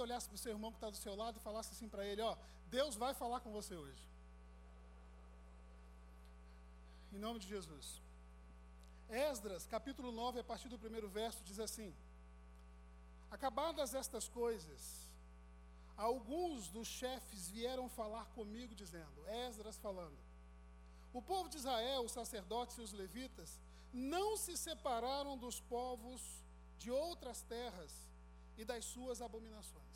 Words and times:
você 0.00 0.02
olhasse 0.02 0.28
para 0.28 0.34
o 0.34 0.38
seu 0.38 0.52
irmão 0.52 0.70
que 0.70 0.78
está 0.78 0.88
do 0.88 0.96
seu 0.96 1.14
lado 1.14 1.36
e 1.36 1.40
falasse 1.40 1.72
assim 1.72 1.88
para 1.88 2.06
ele: 2.06 2.22
Ó, 2.22 2.36
Deus 2.68 2.94
vai 2.96 3.12
falar 3.12 3.40
com 3.40 3.52
você 3.52 3.74
hoje. 3.74 4.02
Em 7.12 7.18
nome 7.18 7.38
de 7.40 7.46
Jesus. 7.46 8.00
Esdras, 9.10 9.66
capítulo 9.66 10.10
9, 10.12 10.40
a 10.40 10.44
partir 10.44 10.68
do 10.68 10.78
primeiro 10.78 11.08
verso, 11.08 11.44
diz 11.44 11.58
assim: 11.58 11.94
Acabadas 13.30 13.94
estas 13.94 14.28
coisas, 14.28 15.10
alguns 15.96 16.68
dos 16.68 16.88
chefes 16.88 17.50
vieram 17.50 17.88
falar 17.88 18.24
comigo, 18.36 18.74
dizendo: 18.74 19.28
Esdras 19.48 19.76
falando, 19.76 20.18
o 21.12 21.20
povo 21.20 21.48
de 21.48 21.58
Israel, 21.58 22.04
os 22.04 22.12
sacerdotes 22.12 22.78
e 22.78 22.80
os 22.80 22.92
levitas, 22.92 23.60
não 23.92 24.36
se 24.36 24.56
separaram 24.56 25.36
dos 25.36 25.60
povos 25.60 26.22
de 26.78 26.90
outras 26.90 27.42
terras 27.42 27.92
e 28.56 28.64
das 28.64 28.84
suas 28.84 29.20
abominações. 29.20 29.89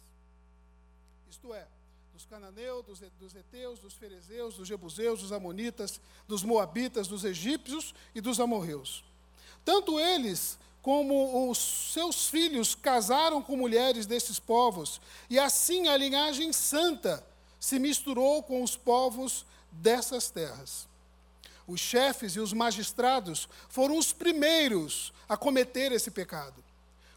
Isto 1.30 1.52
é, 1.52 1.67
dos 2.12 2.25
cananeus, 2.25 2.85
dos, 2.85 3.00
dos 3.18 3.35
heteus, 3.35 3.80
dos 3.80 3.94
ferezeus, 3.94 4.54
dos 4.54 4.68
jebuseus, 4.68 5.21
dos 5.21 5.32
amonitas, 5.32 6.00
dos 6.29 6.43
moabitas, 6.43 7.08
dos 7.08 7.25
egípcios 7.25 7.94
e 8.14 8.21
dos 8.21 8.39
amorreus. 8.39 9.04
Tanto 9.64 9.99
eles 9.99 10.58
como 10.80 11.50
os 11.50 11.93
seus 11.93 12.29
filhos 12.29 12.75
casaram 12.75 13.43
com 13.43 13.57
mulheres 13.57 14.04
desses 14.04 14.39
povos, 14.39 15.00
e 15.30 15.39
assim 15.39 15.89
a 15.89 15.96
linhagem 15.96 16.52
santa 16.52 17.27
se 17.58 17.79
misturou 17.79 18.43
com 18.43 18.63
os 18.63 18.77
povos 18.77 19.46
dessas 19.72 20.30
terras. 20.30 20.86
Os 21.66 21.80
chefes 21.80 22.36
e 22.36 22.41
os 22.41 22.52
magistrados 22.52 23.49
foram 23.68 23.96
os 23.96 24.13
primeiros 24.13 25.13
a 25.27 25.36
cometer 25.36 25.91
esse 25.91 26.11
pecado. 26.11 26.63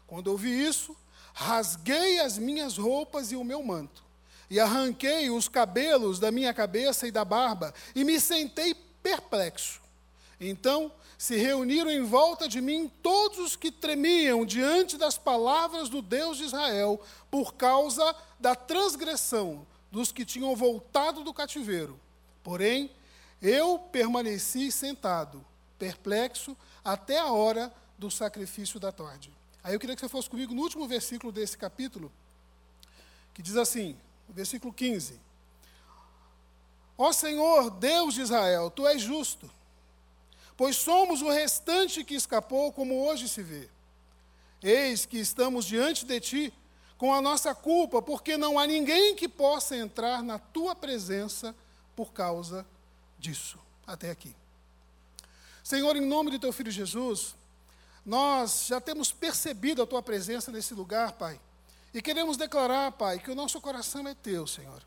Quando 0.06 0.28
ouvi 0.28 0.48
isso, 0.48 0.96
rasguei 1.38 2.18
as 2.18 2.36
minhas 2.36 2.76
roupas 2.76 3.30
e 3.30 3.36
o 3.36 3.44
meu 3.44 3.62
manto, 3.62 4.02
e 4.50 4.58
arranquei 4.58 5.30
os 5.30 5.48
cabelos 5.48 6.18
da 6.18 6.32
minha 6.32 6.52
cabeça 6.52 7.06
e 7.06 7.12
da 7.12 7.24
barba, 7.24 7.72
e 7.94 8.02
me 8.02 8.18
sentei 8.18 8.74
perplexo. 8.74 9.80
Então 10.40 10.90
se 11.16 11.36
reuniram 11.36 11.90
em 11.90 12.02
volta 12.02 12.48
de 12.48 12.60
mim 12.60 12.90
todos 13.02 13.38
os 13.38 13.56
que 13.56 13.70
tremiam 13.70 14.44
diante 14.44 14.96
das 14.96 15.16
palavras 15.16 15.88
do 15.88 16.02
Deus 16.02 16.38
de 16.38 16.44
Israel, 16.44 17.00
por 17.30 17.54
causa 17.54 18.16
da 18.40 18.56
transgressão 18.56 19.64
dos 19.92 20.10
que 20.10 20.24
tinham 20.24 20.56
voltado 20.56 21.22
do 21.22 21.32
cativeiro. 21.32 21.98
Porém, 22.42 22.90
eu 23.40 23.78
permaneci 23.78 24.72
sentado, 24.72 25.44
perplexo, 25.78 26.56
até 26.84 27.16
a 27.16 27.30
hora 27.30 27.72
do 27.96 28.10
sacrifício 28.10 28.80
da 28.80 28.90
tarde. 28.90 29.37
Aí 29.62 29.74
eu 29.74 29.80
queria 29.80 29.94
que 29.94 30.00
você 30.00 30.08
fosse 30.08 30.30
comigo 30.30 30.54
no 30.54 30.62
último 30.62 30.86
versículo 30.86 31.32
desse 31.32 31.56
capítulo, 31.58 32.12
que 33.34 33.42
diz 33.42 33.56
assim, 33.56 33.96
versículo 34.28 34.72
15: 34.72 35.20
Ó 36.96 37.12
Senhor, 37.12 37.70
Deus 37.70 38.14
de 38.14 38.22
Israel, 38.22 38.70
tu 38.70 38.86
és 38.86 39.00
justo, 39.00 39.50
pois 40.56 40.76
somos 40.76 41.22
o 41.22 41.30
restante 41.30 42.04
que 42.04 42.14
escapou, 42.14 42.72
como 42.72 43.06
hoje 43.06 43.28
se 43.28 43.42
vê. 43.42 43.68
Eis 44.62 45.06
que 45.06 45.18
estamos 45.18 45.64
diante 45.64 46.04
de 46.04 46.20
ti 46.20 46.52
com 46.96 47.14
a 47.14 47.22
nossa 47.22 47.54
culpa, 47.54 48.02
porque 48.02 48.36
não 48.36 48.58
há 48.58 48.66
ninguém 48.66 49.14
que 49.14 49.28
possa 49.28 49.76
entrar 49.76 50.22
na 50.22 50.38
tua 50.38 50.74
presença 50.74 51.54
por 51.94 52.12
causa 52.12 52.66
disso. 53.18 53.58
Até 53.86 54.10
aqui. 54.10 54.34
Senhor, 55.62 55.94
em 55.96 56.04
nome 56.04 56.32
de 56.32 56.38
teu 56.38 56.52
filho 56.52 56.72
Jesus, 56.72 57.36
nós 58.08 58.64
já 58.68 58.80
temos 58.80 59.12
percebido 59.12 59.82
a 59.82 59.86
tua 59.86 60.02
presença 60.02 60.50
nesse 60.50 60.72
lugar, 60.72 61.12
Pai. 61.12 61.38
E 61.92 62.00
queremos 62.00 62.38
declarar, 62.38 62.90
Pai, 62.92 63.18
que 63.18 63.30
o 63.30 63.34
nosso 63.34 63.60
coração 63.60 64.08
é 64.08 64.14
teu, 64.14 64.46
Senhor. 64.46 64.82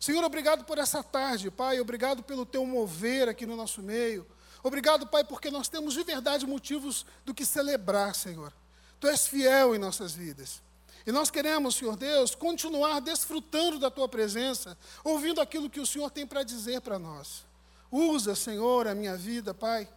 Senhor, 0.00 0.24
obrigado 0.24 0.64
por 0.64 0.76
essa 0.76 1.00
tarde, 1.00 1.48
Pai. 1.48 1.78
Obrigado 1.78 2.24
pelo 2.24 2.44
teu 2.44 2.66
mover 2.66 3.28
aqui 3.28 3.46
no 3.46 3.54
nosso 3.54 3.80
meio. 3.80 4.26
Obrigado, 4.64 5.06
Pai, 5.06 5.22
porque 5.22 5.48
nós 5.48 5.68
temos 5.68 5.94
de 5.94 6.02
verdade 6.02 6.44
motivos 6.44 7.06
do 7.24 7.32
que 7.32 7.46
celebrar, 7.46 8.16
Senhor. 8.16 8.52
Tu 8.98 9.06
és 9.06 9.28
fiel 9.28 9.76
em 9.76 9.78
nossas 9.78 10.12
vidas. 10.12 10.60
E 11.06 11.12
nós 11.12 11.30
queremos, 11.30 11.76
Senhor 11.76 11.96
Deus, 11.96 12.34
continuar 12.34 13.00
desfrutando 13.00 13.78
da 13.78 13.92
tua 13.92 14.08
presença, 14.08 14.76
ouvindo 15.04 15.40
aquilo 15.40 15.70
que 15.70 15.78
o 15.78 15.86
Senhor 15.86 16.10
tem 16.10 16.26
para 16.26 16.42
dizer 16.42 16.80
para 16.80 16.98
nós. 16.98 17.44
Usa, 17.92 18.34
Senhor, 18.34 18.88
a 18.88 18.94
minha 18.94 19.16
vida, 19.16 19.54
Pai. 19.54 19.88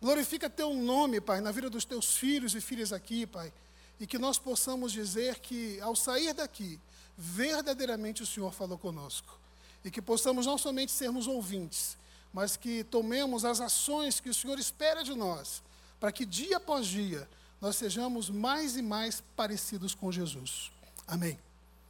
Glorifica 0.00 0.48
teu 0.48 0.72
nome, 0.72 1.20
Pai, 1.20 1.40
na 1.40 1.52
vida 1.52 1.68
dos 1.68 1.84
teus 1.84 2.16
filhos 2.16 2.54
e 2.54 2.60
filhas 2.60 2.92
aqui, 2.92 3.26
Pai. 3.26 3.52
E 3.98 4.06
que 4.06 4.18
nós 4.18 4.38
possamos 4.38 4.92
dizer 4.92 5.38
que, 5.40 5.78
ao 5.80 5.94
sair 5.94 6.32
daqui, 6.32 6.80
verdadeiramente 7.16 8.22
o 8.22 8.26
Senhor 8.26 8.52
falou 8.52 8.78
conosco. 8.78 9.38
E 9.84 9.90
que 9.90 10.00
possamos 10.00 10.46
não 10.46 10.56
somente 10.56 10.90
sermos 10.90 11.26
ouvintes, 11.26 11.98
mas 12.32 12.56
que 12.56 12.82
tomemos 12.84 13.44
as 13.44 13.60
ações 13.60 14.20
que 14.20 14.30
o 14.30 14.34
Senhor 14.34 14.58
espera 14.58 15.04
de 15.04 15.14
nós, 15.14 15.62
para 15.98 16.10
que 16.10 16.24
dia 16.24 16.56
após 16.56 16.86
dia 16.86 17.28
nós 17.60 17.76
sejamos 17.76 18.30
mais 18.30 18.76
e 18.76 18.82
mais 18.82 19.22
parecidos 19.36 19.94
com 19.94 20.10
Jesus. 20.10 20.72
Amém. 21.06 21.38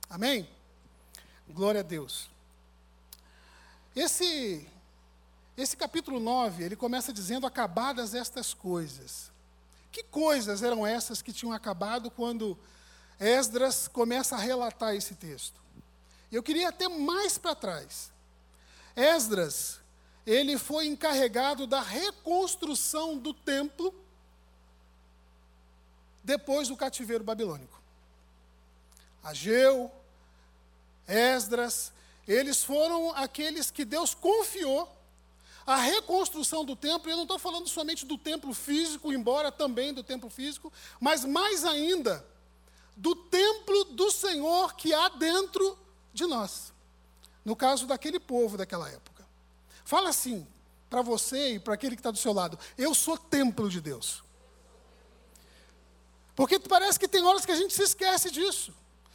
Amém? 0.08 0.48
Glória 1.48 1.80
a 1.80 1.84
Deus. 1.84 2.28
Esse, 3.94 4.66
esse 5.56 5.76
capítulo 5.76 6.18
9, 6.20 6.64
ele 6.64 6.76
começa 6.76 7.12
dizendo: 7.12 7.46
Acabadas 7.46 8.14
estas 8.14 8.54
coisas. 8.54 9.30
Que 9.92 10.02
coisas 10.04 10.62
eram 10.62 10.86
essas 10.86 11.20
que 11.20 11.32
tinham 11.32 11.52
acabado 11.52 12.10
quando 12.10 12.56
Esdras 13.18 13.88
começa 13.88 14.36
a 14.36 14.38
relatar 14.38 14.94
esse 14.94 15.14
texto? 15.14 15.60
Eu 16.30 16.42
queria 16.42 16.68
até 16.68 16.88
mais 16.88 17.36
para 17.36 17.56
trás. 17.56 18.12
Esdras, 18.94 19.80
ele 20.24 20.56
foi 20.56 20.86
encarregado 20.86 21.66
da 21.66 21.80
reconstrução 21.80 23.18
do 23.18 23.34
templo 23.34 23.92
depois 26.22 26.68
do 26.68 26.76
cativeiro 26.76 27.24
babilônico. 27.24 27.80
Ageu, 29.24 29.90
Esdras, 31.08 31.92
eles 32.28 32.62
foram 32.62 33.10
aqueles 33.16 33.70
que 33.70 33.84
Deus 33.84 34.14
confiou 34.14 34.99
a 35.70 35.76
reconstrução 35.76 36.64
do 36.64 36.74
templo. 36.74 37.10
Eu 37.10 37.16
não 37.16 37.22
estou 37.22 37.38
falando 37.38 37.68
somente 37.68 38.04
do 38.04 38.18
templo 38.18 38.52
físico, 38.52 39.12
embora 39.12 39.52
também 39.52 39.94
do 39.94 40.02
templo 40.02 40.28
físico, 40.28 40.72
mas 40.98 41.24
mais 41.24 41.64
ainda 41.64 42.24
do 42.96 43.14
templo 43.14 43.84
do 43.84 44.10
Senhor 44.10 44.74
que 44.74 44.92
há 44.92 45.08
dentro 45.10 45.78
de 46.12 46.26
nós. 46.26 46.72
No 47.44 47.54
caso 47.56 47.86
daquele 47.86 48.18
povo 48.18 48.56
daquela 48.56 48.88
época. 48.90 49.26
Fala 49.84 50.10
assim 50.10 50.46
para 50.88 51.02
você 51.02 51.54
e 51.54 51.60
para 51.60 51.74
aquele 51.74 51.94
que 51.94 52.00
está 52.00 52.10
do 52.10 52.18
seu 52.18 52.32
lado: 52.32 52.58
Eu 52.76 52.94
sou 52.94 53.16
templo 53.16 53.70
de 53.70 53.80
Deus. 53.80 54.22
Porque 56.34 56.58
parece 56.58 56.98
que 56.98 57.08
tem 57.08 57.22
horas 57.22 57.46
que 57.46 57.52
a 57.52 57.56
gente 57.56 57.72
se 57.72 57.82
esquece 57.82 58.30
disso. 58.30 58.74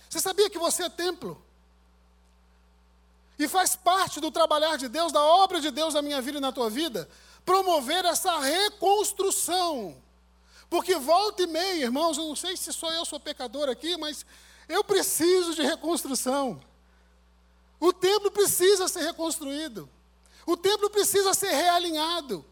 Você 0.10 0.20
sabia 0.20 0.50
que 0.50 0.58
você 0.58 0.84
é 0.84 0.90
templo? 0.90 1.45
E 3.38 3.48
faz 3.48 3.76
parte 3.76 4.20
do 4.20 4.32
trabalhar 4.32 4.78
de 4.78 4.88
Deus, 4.88 5.12
da 5.12 5.22
obra 5.22 5.60
de 5.60 5.72
Deus 5.72 5.94
na 5.94 6.02
minha 6.02 6.22
vida 6.22 6.38
e 6.38 6.42
na 6.42 6.52
tua 6.52 6.70
vida, 6.70 7.10
promover 7.46 8.06
essa 8.06 8.40
reconstrução. 8.40 10.02
Porque 10.70 10.96
volta 10.96 11.44
e 11.44 11.48
meia, 11.48 11.84
irmãos, 11.84 12.18
eu 12.18 12.26
não 12.26 12.36
sei 12.36 12.58
se 12.58 12.72
sou 12.74 12.92
eu 12.92 13.06
sou 13.06 13.20
pecador 13.20 13.70
aqui, 13.70 13.98
mas 13.98 14.26
eu 14.68 14.84
preciso 14.84 15.54
de 15.54 15.62
reconstrução. 15.62 16.62
O 17.80 17.94
templo 17.94 18.32
precisa 18.32 18.88
ser 18.88 19.02
reconstruído. 19.02 19.90
O 20.46 20.56
templo 20.56 20.90
precisa 20.90 21.34
ser 21.34 21.52
realinhado. 21.52 22.46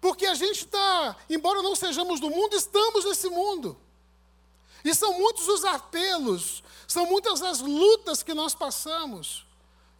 Porque 0.00 0.26
a 0.26 0.34
gente 0.34 0.64
está, 0.64 1.16
embora 1.28 1.62
não 1.62 1.76
sejamos 1.76 2.20
do 2.20 2.30
mundo, 2.30 2.56
estamos 2.56 3.04
nesse 3.04 3.28
mundo. 3.28 3.76
E 4.82 4.94
são 4.94 5.12
muitos 5.18 5.46
os 5.46 5.64
apelos, 5.64 6.62
são 6.88 7.04
muitas 7.06 7.42
as 7.42 7.60
lutas 7.60 8.22
que 8.22 8.32
nós 8.32 8.54
passamos. 8.54 9.46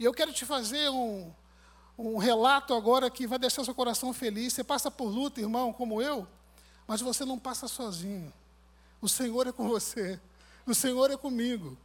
E 0.01 0.05
eu 0.05 0.15
quero 0.15 0.33
te 0.33 0.47
fazer 0.47 0.89
um, 0.89 1.31
um 1.99 2.17
relato 2.17 2.73
agora 2.73 3.11
que 3.11 3.27
vai 3.27 3.39
deixar 3.39 3.63
seu 3.63 3.75
coração 3.75 4.15
feliz. 4.15 4.55
Você 4.55 4.65
passa 4.65 4.91
por 4.91 5.11
luta, 5.11 5.43
irmão, 5.43 5.75
como 5.75 6.01
eu, 6.01 6.27
mas 6.87 7.03
você 7.03 7.23
não 7.23 7.39
passa 7.39 7.69
sozinho. 7.69 8.33
O 8.99 9.11
Senhor 9.11 9.47
é 9.47 9.53
com 9.53 9.69
você. 9.69 10.19
O 10.67 10.75
Senhor 10.75 11.11
é 11.11 11.19
comigo. 11.19 11.77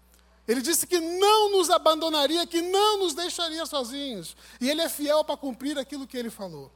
Ele 0.48 0.62
disse 0.62 0.88
que 0.88 0.98
não 0.98 1.52
nos 1.52 1.70
abandonaria, 1.70 2.48
que 2.48 2.62
não 2.62 3.00
nos 3.00 3.14
deixaria 3.14 3.66
sozinhos. 3.66 4.38
E 4.62 4.70
Ele 4.70 4.82
é 4.82 4.88
fiel 4.88 5.22
para 5.26 5.36
cumprir 5.36 5.78
aquilo 5.78 6.08
que 6.08 6.18
Ele 6.18 6.30
falou. 6.30 6.72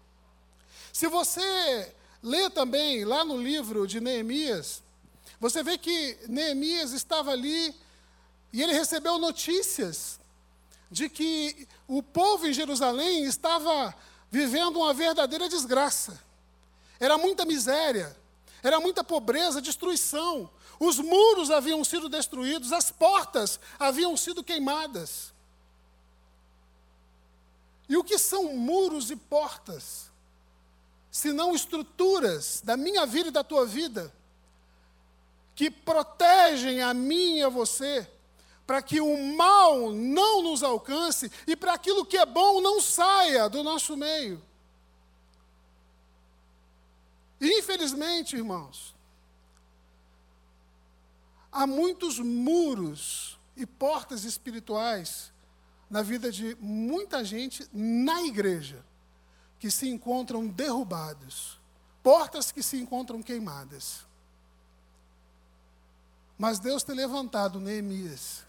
Se 0.92 1.08
você 1.08 1.96
lê 2.22 2.50
também 2.50 3.06
lá 3.06 3.24
no 3.24 3.42
livro 3.42 3.88
de 3.88 4.02
Neemias, 4.02 4.84
você 5.40 5.64
vê 5.64 5.78
que 5.78 6.18
Neemias 6.28 6.92
estava 6.92 7.32
ali 7.32 7.74
e 8.52 8.62
ele 8.62 8.74
recebeu 8.74 9.18
notícias 9.18 10.19
de 10.90 11.10
que 11.10 11.68
o 11.88 12.02
povo 12.02 12.48
em 12.48 12.54
Jerusalém 12.54 13.26
estava 13.26 13.96
vivendo 14.32 14.78
uma 14.78 14.94
verdadeira 14.94 15.48
desgraça. 15.48 16.20
Era 17.00 17.18
muita 17.18 17.46
miséria, 17.46 18.16
era 18.62 18.80
muita 18.80 19.04
pobreza, 19.04 19.62
destruição. 19.62 20.50
Os 20.80 20.98
muros 20.98 21.52
haviam 21.52 21.84
sido 21.84 22.10
destruídos, 22.10 22.72
as 22.72 22.92
portas 22.92 23.60
haviam 23.78 24.16
sido 24.18 24.44
queimadas. 24.44 25.34
E 27.88 27.98
o 27.98 28.04
que 28.04 28.18
são 28.18 28.56
muros 28.56 29.10
e 29.10 29.16
portas? 29.16 30.10
Se 31.12 31.34
não 31.34 31.56
estruturas 31.56 32.62
da 32.64 32.78
minha 32.78 33.06
vida 33.06 33.30
e 33.30 33.32
da 33.32 33.44
tua 33.44 33.66
vida, 33.66 34.14
que 35.56 35.72
protegem 35.72 36.82
a 36.82 36.94
mim 36.94 37.38
e 37.38 37.44
a 37.44 37.50
você, 37.50 38.10
para 38.70 38.84
que 38.84 39.02
o 39.02 39.36
mal 39.36 39.92
não 39.92 40.44
nos 40.44 40.62
alcance 40.62 41.32
e 41.48 41.56
para 41.56 41.74
aquilo 41.74 42.06
que 42.06 42.16
é 42.16 42.24
bom 42.24 42.62
não 42.62 42.80
saia 42.80 43.50
do 43.50 43.64
nosso 43.64 43.98
meio. 43.98 44.40
Infelizmente, 47.42 48.36
irmãos, 48.36 48.96
há 51.52 51.66
muitos 51.66 52.20
muros 52.20 53.40
e 53.58 53.66
portas 53.66 54.24
espirituais 54.24 55.34
na 55.90 56.04
vida 56.04 56.32
de 56.32 56.56
muita 56.60 57.26
gente 57.26 57.68
na 57.74 58.22
igreja 58.22 58.86
que 59.58 59.72
se 59.72 59.90
encontram 59.90 60.46
derrubados, 60.46 61.60
portas 62.04 62.52
que 62.52 62.62
se 62.62 62.78
encontram 62.78 63.24
queimadas. 63.24 64.06
Mas 66.38 66.60
Deus 66.60 66.84
tem 66.84 66.94
levantado 66.94 67.60
Neemias 67.60 68.48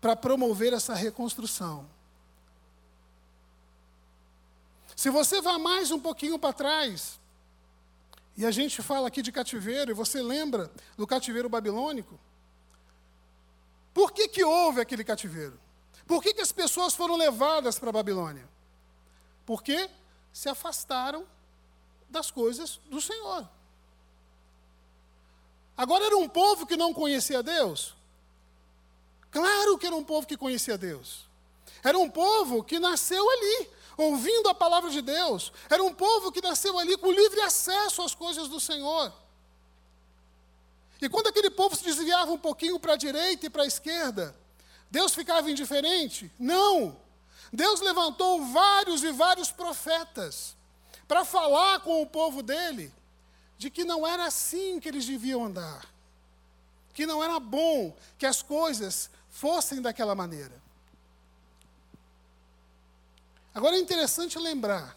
para 0.00 0.16
promover 0.16 0.72
essa 0.72 0.94
reconstrução. 0.94 1.88
Se 4.96 5.10
você 5.10 5.40
vai 5.40 5.58
mais 5.58 5.90
um 5.90 5.98
pouquinho 5.98 6.38
para 6.38 6.52
trás, 6.52 7.18
e 8.36 8.44
a 8.44 8.50
gente 8.50 8.82
fala 8.82 9.08
aqui 9.08 9.22
de 9.22 9.32
cativeiro, 9.32 9.90
e 9.90 9.94
você 9.94 10.22
lembra 10.22 10.70
do 10.96 11.06
cativeiro 11.06 11.48
babilônico? 11.48 12.18
Por 13.92 14.12
que, 14.12 14.28
que 14.28 14.44
houve 14.44 14.80
aquele 14.80 15.04
cativeiro? 15.04 15.58
Por 16.06 16.22
que, 16.22 16.34
que 16.34 16.40
as 16.40 16.52
pessoas 16.52 16.94
foram 16.94 17.16
levadas 17.16 17.78
para 17.78 17.90
a 17.90 17.92
Babilônia? 17.92 18.48
Porque 19.46 19.88
se 20.32 20.48
afastaram 20.48 21.26
das 22.08 22.30
coisas 22.30 22.80
do 22.86 23.00
Senhor. 23.00 23.48
Agora 25.76 26.04
era 26.04 26.16
um 26.16 26.28
povo 26.28 26.66
que 26.66 26.76
não 26.76 26.92
conhecia 26.92 27.42
Deus? 27.42 27.94
Claro 29.30 29.78
que 29.78 29.86
era 29.86 29.94
um 29.94 30.04
povo 30.04 30.26
que 30.26 30.36
conhecia 30.36 30.76
Deus. 30.76 31.28
Era 31.82 31.98
um 31.98 32.10
povo 32.10 32.62
que 32.62 32.78
nasceu 32.78 33.28
ali, 33.30 33.70
ouvindo 33.96 34.48
a 34.48 34.54
palavra 34.54 34.90
de 34.90 35.00
Deus. 35.00 35.52
Era 35.68 35.82
um 35.82 35.94
povo 35.94 36.32
que 36.32 36.42
nasceu 36.42 36.78
ali 36.78 36.96
com 36.96 37.10
livre 37.10 37.40
acesso 37.40 38.02
às 38.02 38.14
coisas 38.14 38.48
do 38.48 38.60
Senhor. 38.60 39.12
E 41.00 41.08
quando 41.08 41.28
aquele 41.28 41.50
povo 41.50 41.74
se 41.74 41.84
desviava 41.84 42.30
um 42.30 42.38
pouquinho 42.38 42.78
para 42.78 42.92
a 42.92 42.96
direita 42.96 43.46
e 43.46 43.50
para 43.50 43.62
a 43.62 43.66
esquerda, 43.66 44.36
Deus 44.90 45.14
ficava 45.14 45.50
indiferente? 45.50 46.30
Não. 46.38 46.96
Deus 47.52 47.80
levantou 47.80 48.44
vários 48.46 49.02
e 49.02 49.10
vários 49.10 49.50
profetas 49.50 50.56
para 51.08 51.24
falar 51.24 51.80
com 51.80 52.02
o 52.02 52.06
povo 52.06 52.42
dele 52.42 52.92
de 53.56 53.70
que 53.70 53.84
não 53.84 54.06
era 54.06 54.26
assim 54.26 54.78
que 54.78 54.88
eles 54.88 55.06
deviam 55.06 55.44
andar, 55.44 55.86
que 56.94 57.04
não 57.04 57.22
era 57.22 57.40
bom 57.40 57.96
que 58.16 58.24
as 58.24 58.42
coisas 58.42 59.10
fossem 59.30 59.80
daquela 59.80 60.14
maneira. 60.14 60.60
Agora 63.54 63.76
é 63.76 63.80
interessante 63.80 64.38
lembrar 64.38 64.96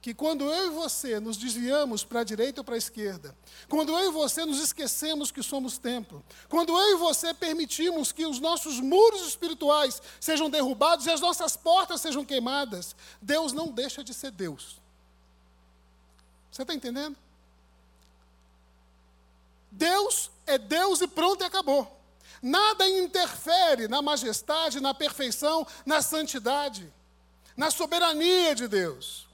que 0.00 0.12
quando 0.12 0.50
eu 0.50 0.66
e 0.66 0.70
você 0.70 1.20
nos 1.20 1.36
desviamos 1.36 2.02
para 2.02 2.20
a 2.20 2.24
direita 2.24 2.60
ou 2.60 2.64
para 2.64 2.74
a 2.74 2.78
esquerda, 2.78 3.36
quando 3.68 3.92
eu 3.92 4.08
e 4.08 4.12
você 4.12 4.44
nos 4.44 4.58
esquecemos 4.58 5.30
que 5.30 5.44
somos 5.44 5.78
templo, 5.78 6.24
quando 6.48 6.76
eu 6.76 6.96
e 6.96 6.98
você 6.98 7.32
permitimos 7.32 8.10
que 8.10 8.26
os 8.26 8.40
nossos 8.40 8.80
muros 8.80 9.24
espirituais 9.28 10.02
sejam 10.20 10.50
derrubados 10.50 11.06
e 11.06 11.10
as 11.10 11.20
nossas 11.20 11.56
portas 11.56 12.00
sejam 12.00 12.24
queimadas, 12.24 12.96
Deus 13.20 13.52
não 13.52 13.68
deixa 13.68 14.02
de 14.02 14.12
ser 14.12 14.32
Deus. 14.32 14.80
Você 16.50 16.62
está 16.62 16.74
entendendo? 16.74 17.16
Deus 19.70 20.32
é 20.44 20.58
Deus 20.58 21.00
e 21.00 21.06
pronto 21.06 21.42
e 21.42 21.46
acabou. 21.46 22.01
Nada 22.42 22.88
interfere 22.88 23.86
na 23.86 24.02
majestade, 24.02 24.80
na 24.80 24.92
perfeição, 24.92 25.66
na 25.86 26.02
santidade 26.02 26.92
na 27.56 27.70
soberania 27.70 28.54
de 28.54 28.66
Deus. 28.66 29.26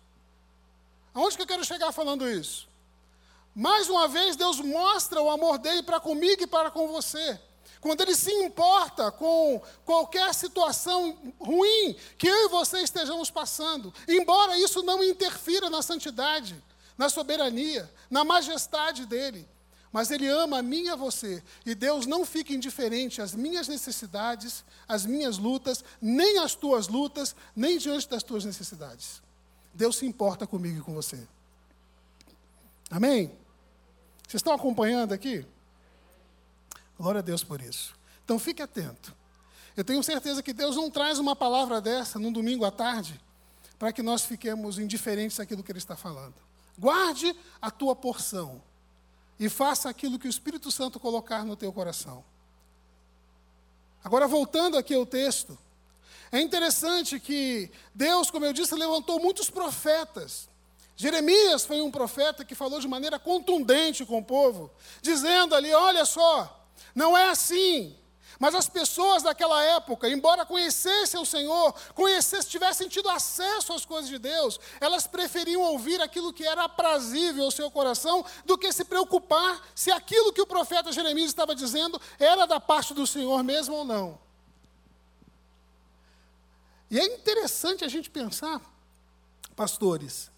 Aonde 1.15 1.37
que 1.37 1.43
eu 1.43 1.47
quero 1.47 1.65
chegar 1.65 1.93
falando 1.93 2.29
isso? 2.29 2.69
Mais 3.55 3.89
uma 3.89 4.07
vez, 4.07 4.37
Deus 4.37 4.61
mostra 4.61 5.21
o 5.21 5.31
amor 5.31 5.59
dele 5.59 5.83
para 5.83 5.99
comigo 5.99 6.43
e 6.43 6.47
para 6.47 6.71
com 6.71 6.89
você. 6.89 7.41
Quando 7.81 8.01
ele 8.01 8.15
se 8.15 8.33
importa 8.33 9.11
com 9.11 9.61
qualquer 9.85 10.35
situação 10.35 11.17
ruim 11.41 11.97
que 12.17 12.27
eu 12.27 12.47
e 12.47 12.49
você 12.49 12.81
estejamos 12.81 13.31
passando, 13.31 13.93
embora 14.07 14.59
isso 14.59 14.83
não 14.83 15.03
interfira 15.03 15.71
na 15.71 15.81
santidade, 15.81 16.63
na 16.97 17.09
soberania, 17.09 17.89
na 18.11 18.25
majestade 18.25 19.07
dele. 19.07 19.49
Mas 19.93 20.11
Ele 20.11 20.29
ama 20.29 20.59
a 20.59 20.63
mim 20.63 20.85
e 20.85 20.89
a 20.91 20.97
você. 20.97 21.43
E 21.65 21.75
Deus 21.75 22.07
não 22.07 22.25
fica 22.25 22.53
indiferente 22.53 23.23
às 23.23 23.35
minhas 23.35 23.69
necessidades, 23.69 24.65
às 24.87 25.07
minhas 25.07 25.39
lutas, 25.39 25.85
nem 26.01 26.39
às 26.39 26.55
tuas 26.55 26.89
lutas, 26.89 27.35
nem 27.57 27.79
diante 27.79 28.09
das 28.09 28.23
tuas 28.23 28.45
necessidades. 28.45 29.23
Deus 29.73 29.97
se 29.97 30.07
importa 30.07 30.47
comigo 30.47 30.79
e 30.79 30.83
com 30.83 30.93
você. 30.93 31.27
Amém? 32.91 33.29
Vocês 34.27 34.41
estão 34.41 34.53
acompanhando 34.53 35.13
aqui? 35.13 35.45
Glória 36.99 37.21
a 37.21 37.23
Deus 37.23 37.43
por 37.43 37.61
isso. 37.61 37.95
Então 38.25 38.39
fique 38.39 38.61
atento. 38.61 39.15
Eu 39.77 39.85
tenho 39.85 40.03
certeza 40.03 40.43
que 40.43 40.53
Deus 40.53 40.77
não 40.77 40.91
traz 40.91 41.19
uma 41.19 41.37
palavra 41.37 41.81
dessa 41.81 42.19
num 42.19 42.33
domingo 42.33 42.65
à 42.65 42.71
tarde 42.71 43.19
para 43.79 43.93
que 43.93 44.03
nós 44.03 44.25
fiquemos 44.25 44.79
indiferentes 44.79 45.39
àquilo 45.39 45.63
que 45.63 45.71
Ele 45.71 45.79
está 45.79 45.97
falando. 45.97 46.35
Guarde 46.77 47.35
a 47.63 47.71
tua 47.71 47.95
porção 47.95 48.61
e 49.39 49.49
faça 49.49 49.89
aquilo 49.89 50.19
que 50.19 50.27
o 50.27 50.31
Espírito 50.31 50.71
Santo 50.71 50.99
colocar 50.99 51.45
no 51.45 51.57
teu 51.57 51.73
coração. 51.73 52.25
Agora, 54.03 54.27
voltando 54.27 54.77
aqui 54.77 54.95
ao 54.95 55.07
texto, 55.07 55.59
é 56.31 56.41
interessante 56.41 57.19
que 57.19 57.71
Deus, 57.95 58.31
como 58.31 58.45
eu 58.45 58.53
disse, 58.53 58.75
levantou 58.75 59.21
muitos 59.21 59.49
profetas. 59.49 60.49
Jeremias 60.97 61.65
foi 61.65 61.81
um 61.81 61.91
profeta 61.91 62.45
que 62.45 62.55
falou 62.55 62.81
de 62.81 62.89
maneira 62.89 63.19
contundente 63.19 64.05
com 64.05 64.19
o 64.19 64.25
povo, 64.25 64.71
dizendo 65.01 65.55
ali: 65.55 65.73
olha 65.73 66.05
só, 66.05 66.67
não 66.95 67.17
é 67.17 67.31
assim, 67.31 67.97
mas 68.39 68.55
as 68.55 68.69
pessoas 68.69 69.23
daquela 69.23 69.63
época, 69.65 70.09
embora 70.09 70.47
conhecessem 70.47 71.21
o 71.21 71.27
Senhor, 71.27 71.75
conhecessem, 71.95 72.51
tivessem 72.51 72.89
tido 72.89 73.09
acesso 73.11 73.73
às 73.73 73.85
coisas 73.85 74.09
de 74.09 74.19
Deus, 74.19 74.61
elas 74.81 75.07
preferiam 75.07 75.61
ouvir 75.63 76.01
aquilo 76.01 76.33
que 76.33 76.47
era 76.47 76.65
aprazível 76.65 77.45
ao 77.45 77.51
seu 77.51 77.71
coração 77.71 78.25
do 78.45 78.57
que 78.57 78.73
se 78.73 78.85
preocupar 78.85 79.61
se 79.75 79.91
aquilo 79.91 80.33
que 80.33 80.41
o 80.41 80.47
profeta 80.47 80.93
Jeremias 80.93 81.31
estava 81.31 81.55
dizendo 81.55 82.01
era 82.19 82.47
da 82.47 82.61
parte 82.61 82.95
do 82.95 83.07
Senhor 83.07 83.43
mesmo 83.43 83.75
ou 83.75 83.85
não. 83.85 84.19
E 86.91 86.99
é 86.99 87.05
interessante 87.05 87.85
a 87.85 87.89
gente 87.89 88.09
pensar, 88.09 88.61
pastores, 89.55 90.31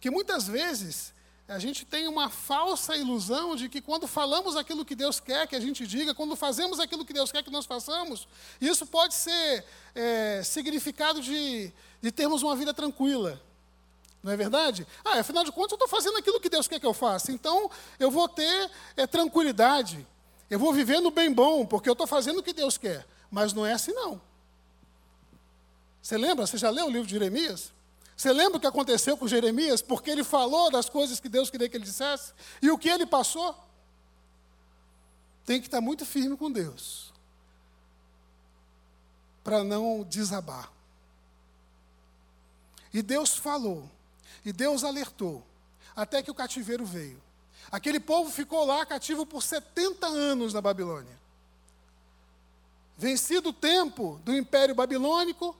que 0.00 0.10
muitas 0.10 0.48
vezes 0.48 1.13
a 1.46 1.58
gente 1.58 1.84
tem 1.84 2.08
uma 2.08 2.30
falsa 2.30 2.96
ilusão 2.96 3.54
de 3.54 3.68
que 3.68 3.82
quando 3.82 4.06
falamos 4.06 4.56
aquilo 4.56 4.84
que 4.84 4.94
Deus 4.94 5.20
quer 5.20 5.46
que 5.46 5.54
a 5.54 5.60
gente 5.60 5.86
diga, 5.86 6.14
quando 6.14 6.34
fazemos 6.34 6.80
aquilo 6.80 7.04
que 7.04 7.12
Deus 7.12 7.30
quer 7.30 7.42
que 7.42 7.50
nós 7.50 7.66
façamos, 7.66 8.26
isso 8.60 8.86
pode 8.86 9.12
ser 9.14 9.64
é, 9.94 10.42
significado 10.42 11.20
de, 11.20 11.70
de 12.00 12.10
termos 12.10 12.42
uma 12.42 12.56
vida 12.56 12.72
tranquila. 12.72 13.40
Não 14.22 14.32
é 14.32 14.36
verdade? 14.38 14.86
Ah, 15.04 15.18
afinal 15.18 15.44
de 15.44 15.52
contas, 15.52 15.72
eu 15.72 15.76
estou 15.76 15.88
fazendo 15.88 16.16
aquilo 16.16 16.40
que 16.40 16.48
Deus 16.48 16.66
quer 16.66 16.80
que 16.80 16.86
eu 16.86 16.94
faça. 16.94 17.30
Então, 17.30 17.70
eu 17.98 18.10
vou 18.10 18.26
ter 18.26 18.70
é, 18.96 19.06
tranquilidade. 19.06 20.06
Eu 20.48 20.58
vou 20.58 20.72
viver 20.72 20.98
no 21.00 21.10
bem 21.10 21.30
bom, 21.30 21.66
porque 21.66 21.90
eu 21.90 21.92
estou 21.92 22.06
fazendo 22.06 22.38
o 22.38 22.42
que 22.42 22.54
Deus 22.54 22.78
quer. 22.78 23.06
Mas 23.30 23.52
não 23.52 23.66
é 23.66 23.72
assim, 23.74 23.92
não. 23.92 24.18
Você 26.00 26.16
lembra? 26.16 26.46
Você 26.46 26.56
já 26.56 26.70
leu 26.70 26.86
o 26.86 26.90
livro 26.90 27.06
de 27.06 27.12
Jeremias? 27.12 27.70
Você 28.16 28.32
lembra 28.32 28.58
o 28.58 28.60
que 28.60 28.66
aconteceu 28.66 29.16
com 29.16 29.26
Jeremias? 29.26 29.82
Porque 29.82 30.10
ele 30.10 30.22
falou 30.22 30.70
das 30.70 30.88
coisas 30.88 31.18
que 31.18 31.28
Deus 31.28 31.50
queria 31.50 31.68
que 31.68 31.76
ele 31.76 31.84
dissesse? 31.84 32.32
E 32.62 32.70
o 32.70 32.78
que 32.78 32.88
ele 32.88 33.06
passou? 33.06 33.56
Tem 35.44 35.60
que 35.60 35.66
estar 35.66 35.80
muito 35.80 36.06
firme 36.06 36.36
com 36.36 36.50
Deus. 36.50 37.12
Para 39.42 39.62
não 39.64 40.02
desabar. 40.04 40.70
E 42.92 43.02
Deus 43.02 43.36
falou. 43.36 43.90
E 44.44 44.52
Deus 44.52 44.84
alertou. 44.84 45.44
Até 45.96 46.22
que 46.22 46.30
o 46.30 46.34
cativeiro 46.34 46.84
veio. 46.84 47.20
Aquele 47.70 47.98
povo 47.98 48.30
ficou 48.30 48.64
lá 48.64 48.86
cativo 48.86 49.26
por 49.26 49.42
70 49.42 50.06
anos 50.06 50.54
na 50.54 50.60
Babilônia. 50.60 51.18
Vencido 52.96 53.48
o 53.48 53.52
tempo 53.52 54.20
do 54.24 54.36
Império 54.36 54.74
Babilônico, 54.74 55.56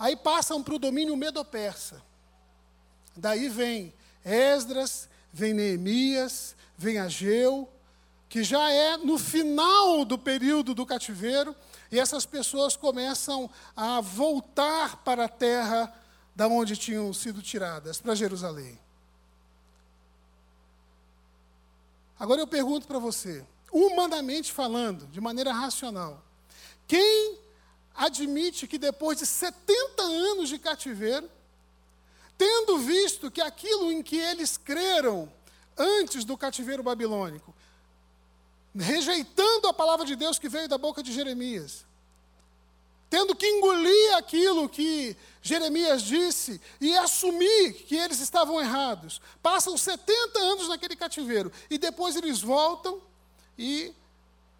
Aí 0.00 0.16
passam 0.16 0.62
para 0.62 0.74
o 0.74 0.78
domínio 0.78 1.14
medo-persa. 1.14 2.02
Daí 3.14 3.50
vem 3.50 3.92
Esdras, 4.24 5.10
vem 5.30 5.52
Neemias, 5.52 6.56
vem 6.74 6.98
Ageu, 6.98 7.68
que 8.26 8.42
já 8.42 8.72
é 8.72 8.96
no 8.96 9.18
final 9.18 10.02
do 10.06 10.16
período 10.16 10.74
do 10.74 10.86
cativeiro, 10.86 11.54
e 11.92 11.98
essas 11.98 12.24
pessoas 12.24 12.76
começam 12.76 13.50
a 13.76 14.00
voltar 14.00 14.96
para 15.04 15.26
a 15.26 15.28
terra 15.28 15.92
da 16.34 16.48
onde 16.48 16.78
tinham 16.78 17.12
sido 17.12 17.42
tiradas, 17.42 18.00
para 18.00 18.14
Jerusalém. 18.14 18.78
Agora 22.18 22.40
eu 22.40 22.46
pergunto 22.46 22.86
para 22.86 22.98
você, 22.98 23.44
humanamente 23.70 24.50
falando, 24.50 25.06
de 25.08 25.20
maneira 25.20 25.52
racional, 25.52 26.22
quem 26.88 27.38
admite 27.94 28.66
que 28.66 28.78
depois 28.78 29.18
de 29.18 29.26
70 29.26 30.02
anos 30.02 30.48
de 30.48 30.58
cativeiro, 30.58 31.30
tendo 32.36 32.78
visto 32.78 33.30
que 33.30 33.40
aquilo 33.40 33.92
em 33.92 34.02
que 34.02 34.16
eles 34.16 34.56
creram 34.56 35.30
antes 35.76 36.24
do 36.24 36.36
cativeiro 36.36 36.82
babilônico, 36.82 37.54
rejeitando 38.74 39.68
a 39.68 39.72
palavra 39.72 40.06
de 40.06 40.14
Deus 40.16 40.38
que 40.38 40.48
veio 40.48 40.68
da 40.68 40.78
boca 40.78 41.02
de 41.02 41.12
Jeremias, 41.12 41.84
tendo 43.08 43.34
que 43.34 43.46
engolir 43.46 44.14
aquilo 44.16 44.68
que 44.68 45.16
Jeremias 45.42 46.02
disse 46.02 46.60
e 46.80 46.96
assumir 46.96 47.72
que 47.72 47.96
eles 47.96 48.20
estavam 48.20 48.60
errados. 48.60 49.20
Passam 49.42 49.76
70 49.76 50.38
anos 50.38 50.68
naquele 50.68 50.94
cativeiro 50.94 51.50
e 51.68 51.76
depois 51.76 52.14
eles 52.14 52.40
voltam 52.40 53.02
e 53.58 53.92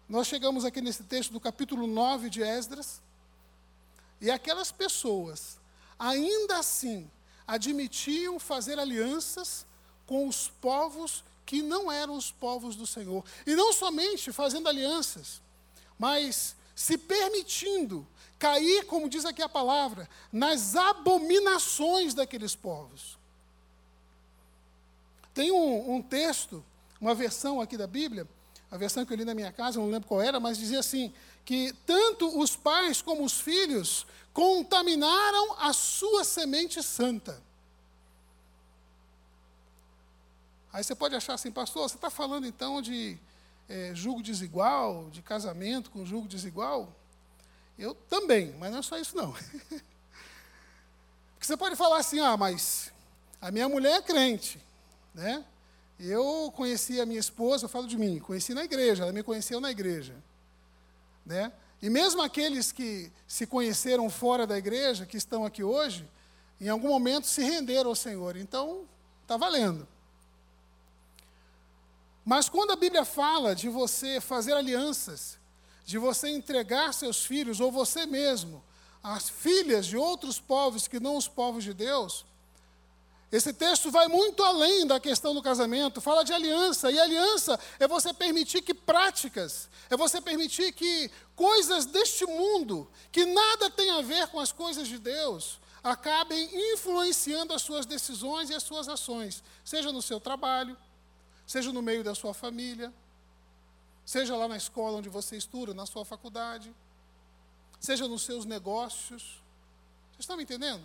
nós 0.09 0.27
chegamos 0.27 0.65
aqui 0.65 0.81
nesse 0.81 1.03
texto 1.03 1.31
do 1.31 1.39
capítulo 1.39 1.87
9 1.87 2.29
de 2.29 2.43
Esdras. 2.43 3.01
E 4.21 4.29
aquelas 4.29 4.71
pessoas, 4.71 5.57
ainda 5.97 6.59
assim, 6.59 7.09
admitiam 7.47 8.39
fazer 8.39 8.79
alianças 8.79 9.65
com 10.05 10.27
os 10.27 10.47
povos 10.47 11.23
que 11.45 11.61
não 11.61 11.91
eram 11.91 12.15
os 12.15 12.31
povos 12.31 12.75
do 12.75 12.85
Senhor. 12.85 13.25
E 13.45 13.55
não 13.55 13.73
somente 13.73 14.31
fazendo 14.31 14.69
alianças, 14.69 15.41
mas 15.97 16.55
se 16.75 16.97
permitindo 16.97 18.07
cair, 18.39 18.85
como 18.85 19.09
diz 19.09 19.25
aqui 19.25 19.41
a 19.41 19.49
palavra, 19.49 20.09
nas 20.31 20.75
abominações 20.75 22.13
daqueles 22.13 22.55
povos. 22.55 23.17
Tem 25.33 25.51
um, 25.51 25.95
um, 25.95 26.01
texto, 26.01 26.63
uma 26.99 27.13
versão 27.13 27.61
aqui 27.61 27.77
da 27.77 27.87
Bíblia, 27.87 28.27
a 28.69 28.77
versão 28.77 29.05
que 29.05 29.11
eu 29.11 29.17
li 29.17 29.25
na 29.25 29.35
minha 29.35 29.51
casa, 29.51 29.79
não 29.79 29.89
lembro 29.89 30.07
qual 30.07 30.21
era, 30.21 30.39
mas 30.39 30.57
dizia 30.57 30.79
assim: 30.79 31.13
que 31.45 31.73
tanto 31.85 32.39
os 32.39 32.55
pais 32.55 33.01
como 33.01 33.23
os 33.23 33.39
filhos 33.39 34.05
contaminaram 34.33 35.55
a 35.59 35.73
sua 35.73 36.23
semente 36.23 36.81
santa. 36.81 37.41
Aí 40.73 40.83
você 40.83 40.95
pode 40.95 41.15
achar 41.15 41.33
assim, 41.33 41.51
pastor, 41.51 41.89
você 41.89 41.95
está 41.95 42.09
falando 42.09 42.47
então 42.47 42.81
de 42.81 43.17
é, 43.67 43.91
julgo 43.93 44.23
desigual, 44.23 45.09
de 45.09 45.21
casamento 45.21 45.91
com 45.91 46.05
julgo 46.05 46.27
desigual? 46.27 46.95
Eu 47.77 47.93
também, 47.93 48.55
mas 48.57 48.71
não 48.71 48.79
é 48.79 48.81
só 48.81 48.97
isso 48.97 49.17
não. 49.17 49.33
Porque 51.33 51.47
você 51.47 51.57
pode 51.57 51.75
falar 51.75 51.97
assim, 51.97 52.19
ah, 52.19 52.37
mas 52.37 52.93
a 53.41 53.51
minha 53.51 53.67
mulher 53.67 53.97
é 53.97 54.01
crente, 54.01 54.63
né? 55.13 55.43
Eu 55.99 56.53
conheci 56.55 57.01
a 57.01 57.05
minha 57.05 57.19
esposa, 57.19 57.65
eu 57.65 57.69
falo 57.69 57.87
de 57.87 57.97
mim, 57.97 58.19
conheci 58.19 58.53
na 58.53 58.63
igreja, 58.63 59.03
ela 59.03 59.11
me 59.11 59.23
conheceu 59.23 59.59
na 59.59 59.71
igreja, 59.71 60.15
né? 61.25 61.51
E 61.81 61.89
mesmo 61.89 62.21
aqueles 62.21 62.71
que 62.71 63.11
se 63.27 63.47
conheceram 63.47 64.09
fora 64.09 64.45
da 64.45 64.57
igreja, 64.57 65.05
que 65.05 65.17
estão 65.17 65.45
aqui 65.45 65.63
hoje, 65.63 66.07
em 66.59 66.69
algum 66.69 66.89
momento 66.89 67.25
se 67.25 67.41
renderam 67.43 67.89
ao 67.89 67.95
Senhor. 67.95 68.37
Então, 68.37 68.87
está 69.23 69.35
valendo. 69.35 69.87
Mas 72.23 72.47
quando 72.47 72.71
a 72.71 72.75
Bíblia 72.75 73.03
fala 73.03 73.55
de 73.55 73.67
você 73.67 74.21
fazer 74.21 74.53
alianças, 74.53 75.39
de 75.83 75.97
você 75.97 76.29
entregar 76.29 76.93
seus 76.93 77.25
filhos, 77.25 77.59
ou 77.59 77.71
você 77.71 78.05
mesmo, 78.05 78.63
às 79.03 79.29
filhas 79.29 79.87
de 79.87 79.97
outros 79.97 80.39
povos 80.39 80.87
que 80.87 80.99
não 80.99 81.17
os 81.17 81.27
povos 81.27 81.63
de 81.63 81.73
Deus, 81.73 82.25
esse 83.31 83.53
texto 83.53 83.89
vai 83.89 84.07
muito 84.07 84.43
além 84.43 84.85
da 84.85 84.99
questão 84.99 85.33
do 85.33 85.41
casamento, 85.41 86.01
fala 86.01 86.23
de 86.23 86.33
aliança, 86.33 86.91
e 86.91 86.99
aliança 86.99 87.59
é 87.79 87.87
você 87.87 88.13
permitir 88.13 88.61
que 88.61 88.73
práticas, 88.73 89.69
é 89.89 89.95
você 89.95 90.19
permitir 90.19 90.73
que 90.73 91.09
coisas 91.35 91.85
deste 91.85 92.25
mundo, 92.25 92.89
que 93.11 93.25
nada 93.25 93.69
tem 93.69 93.89
a 93.91 94.01
ver 94.01 94.27
com 94.27 94.39
as 94.39 94.51
coisas 94.51 94.87
de 94.87 94.97
Deus, 94.97 95.59
acabem 95.83 96.49
influenciando 96.73 97.53
as 97.53 97.61
suas 97.61 97.85
decisões 97.85 98.49
e 98.49 98.53
as 98.53 98.63
suas 98.63 98.89
ações, 98.89 99.43
seja 99.63 99.91
no 99.91 100.01
seu 100.01 100.19
trabalho, 100.19 100.77
seja 101.47 101.71
no 101.71 101.81
meio 101.81 102.03
da 102.03 102.13
sua 102.13 102.33
família, 102.33 102.93
Seja 104.05 104.35
lá 104.35 104.47
na 104.47 104.57
escola 104.57 104.97
onde 104.97 105.09
você 105.09 105.37
estuda, 105.37 105.73
na 105.73 105.85
sua 105.85 106.03
faculdade, 106.03 106.73
seja 107.79 108.07
nos 108.07 108.23
seus 108.23 108.45
negócios. 108.45 109.41
Vocês 110.09 110.19
estão 110.19 110.35
me 110.37 110.43
entendendo? 110.43 110.83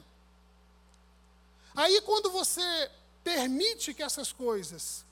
Aí, 1.77 2.01
quando 2.01 2.31
você 2.31 2.91
permite 3.23 3.93
que 3.93 4.03
essas 4.03 4.33
coisas 4.33 5.05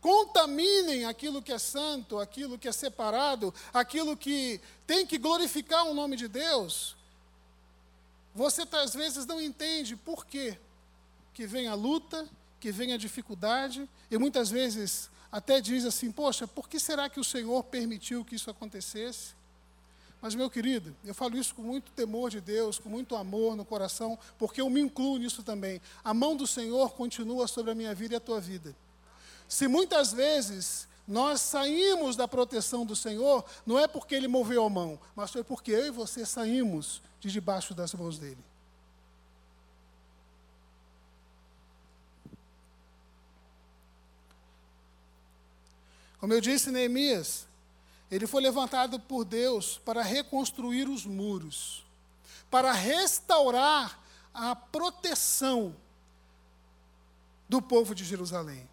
contaminem 0.00 1.06
aquilo 1.06 1.42
que 1.42 1.50
é 1.50 1.58
santo, 1.58 2.18
aquilo 2.18 2.58
que 2.58 2.68
é 2.68 2.72
separado, 2.72 3.52
aquilo 3.72 4.16
que 4.16 4.60
tem 4.86 5.06
que 5.06 5.16
glorificar 5.16 5.86
o 5.86 5.94
nome 5.94 6.16
de 6.16 6.28
Deus, 6.28 6.94
você 8.34 8.62
às 8.72 8.94
vezes 8.94 9.24
não 9.24 9.40
entende 9.40 9.96
por 9.96 10.26
quê 10.26 10.58
que 11.32 11.46
vem 11.46 11.66
a 11.66 11.74
luta, 11.74 12.28
que 12.60 12.70
vem 12.70 12.92
a 12.92 12.98
dificuldade, 12.98 13.88
e 14.10 14.18
muitas 14.18 14.50
vezes 14.50 15.10
até 15.32 15.60
diz 15.60 15.84
assim: 15.84 16.12
Poxa, 16.12 16.46
por 16.46 16.68
que 16.68 16.78
será 16.78 17.08
que 17.08 17.18
o 17.18 17.24
Senhor 17.24 17.62
permitiu 17.64 18.24
que 18.24 18.34
isso 18.36 18.50
acontecesse? 18.50 19.34
Mas, 20.26 20.34
meu 20.34 20.50
querido, 20.50 20.92
eu 21.04 21.14
falo 21.14 21.38
isso 21.38 21.54
com 21.54 21.62
muito 21.62 21.92
temor 21.92 22.30
de 22.30 22.40
Deus, 22.40 22.80
com 22.80 22.88
muito 22.88 23.14
amor 23.14 23.54
no 23.54 23.64
coração, 23.64 24.18
porque 24.36 24.60
eu 24.60 24.68
me 24.68 24.80
incluo 24.80 25.18
nisso 25.18 25.40
também. 25.40 25.80
A 26.02 26.12
mão 26.12 26.34
do 26.34 26.48
Senhor 26.48 26.94
continua 26.94 27.46
sobre 27.46 27.70
a 27.70 27.76
minha 27.76 27.94
vida 27.94 28.14
e 28.14 28.16
a 28.16 28.20
tua 28.20 28.40
vida. 28.40 28.74
Se 29.48 29.68
muitas 29.68 30.12
vezes 30.12 30.88
nós 31.06 31.40
saímos 31.40 32.16
da 32.16 32.26
proteção 32.26 32.84
do 32.84 32.96
Senhor, 32.96 33.44
não 33.64 33.78
é 33.78 33.86
porque 33.86 34.16
Ele 34.16 34.26
moveu 34.26 34.64
a 34.64 34.68
mão, 34.68 34.98
mas 35.14 35.30
foi 35.30 35.44
porque 35.44 35.70
eu 35.70 35.86
e 35.86 35.90
você 35.92 36.26
saímos 36.26 37.00
de 37.20 37.30
debaixo 37.30 37.72
das 37.72 37.94
mãos 37.94 38.18
dEle. 38.18 38.36
Como 46.18 46.32
eu 46.34 46.40
disse, 46.40 46.72
Neemias, 46.72 47.46
ele 48.10 48.26
foi 48.26 48.40
levantado 48.40 49.00
por 49.00 49.24
Deus 49.24 49.78
para 49.78 50.02
reconstruir 50.02 50.88
os 50.88 51.04
muros, 51.04 51.84
para 52.50 52.72
restaurar 52.72 54.00
a 54.32 54.54
proteção 54.54 55.74
do 57.48 57.60
povo 57.60 57.94
de 57.94 58.04
Jerusalém, 58.04 58.68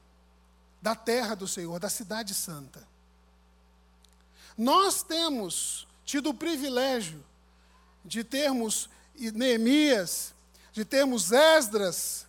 da 0.82 0.96
terra 0.96 1.36
do 1.36 1.48
Senhor, 1.48 1.80
da 1.80 1.90
cidade 1.90 2.34
santa. 2.34 2.86
Nós 4.58 5.02
temos 5.02 5.88
tido 6.06 6.30
o 6.30 6.34
privilégio 6.34 7.24
de 8.06 8.24
termos 8.24 8.90
Neemias, 9.16 10.34
de 10.72 10.86
termos 10.86 11.32
Esdras, 11.32 12.28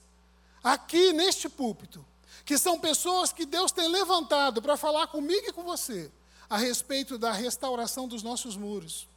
aqui 0.63 1.13
neste 1.13 1.49
púlpito, 1.49 2.05
que 2.47 2.57
são 2.57 2.79
pessoas 2.79 3.33
que 3.33 3.45
Deus 3.45 3.73
tem 3.73 3.89
levantado 3.89 4.63
para 4.63 4.77
falar 4.77 5.09
comigo 5.09 5.49
e 5.49 5.53
com 5.53 5.65
você 5.65 6.11
a 6.49 6.57
respeito 6.57 7.19
da 7.19 7.33
restauração 7.33 8.07
dos 8.07 8.23
nossos 8.23 8.57
muros, 8.57 9.09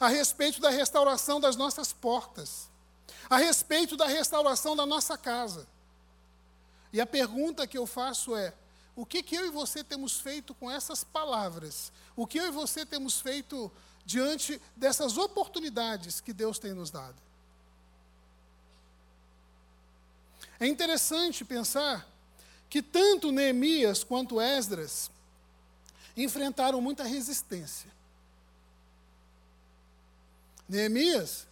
a 0.00 0.08
respeito 0.08 0.60
da 0.60 0.70
restauração 0.70 1.40
das 1.40 1.56
nossas 1.56 1.92
portas, 1.92 2.68
a 3.28 3.36
respeito 3.36 3.96
da 3.96 4.06
restauração 4.06 4.74
da 4.76 4.84
nossa 4.84 5.16
casa. 5.16 5.66
E 6.92 7.00
a 7.00 7.06
pergunta 7.06 7.66
que 7.66 7.78
eu 7.78 7.86
faço 7.86 8.36
é: 8.36 8.52
o 8.96 9.04
que, 9.04 9.22
que 9.22 9.34
eu 9.34 9.46
e 9.46 9.50
você 9.50 9.82
temos 9.82 10.20
feito 10.20 10.54
com 10.54 10.70
essas 10.70 11.02
palavras? 11.02 11.92
O 12.14 12.26
que 12.26 12.38
eu 12.38 12.46
e 12.46 12.50
você 12.50 12.86
temos 12.86 13.20
feito 13.20 13.70
diante 14.04 14.60
dessas 14.76 15.16
oportunidades 15.16 16.20
que 16.20 16.32
Deus 16.32 16.58
tem 16.58 16.72
nos 16.72 16.90
dado? 16.90 17.16
É 20.60 20.66
interessante 20.66 21.44
pensar 21.44 22.06
que 22.70 22.80
tanto 22.80 23.32
Neemias 23.32 24.04
quanto 24.04 24.40
Esdras 24.40 25.10
enfrentaram 26.16 26.80
muita 26.80 27.04
resistência. 27.04 27.90
Neemias, 30.68 31.46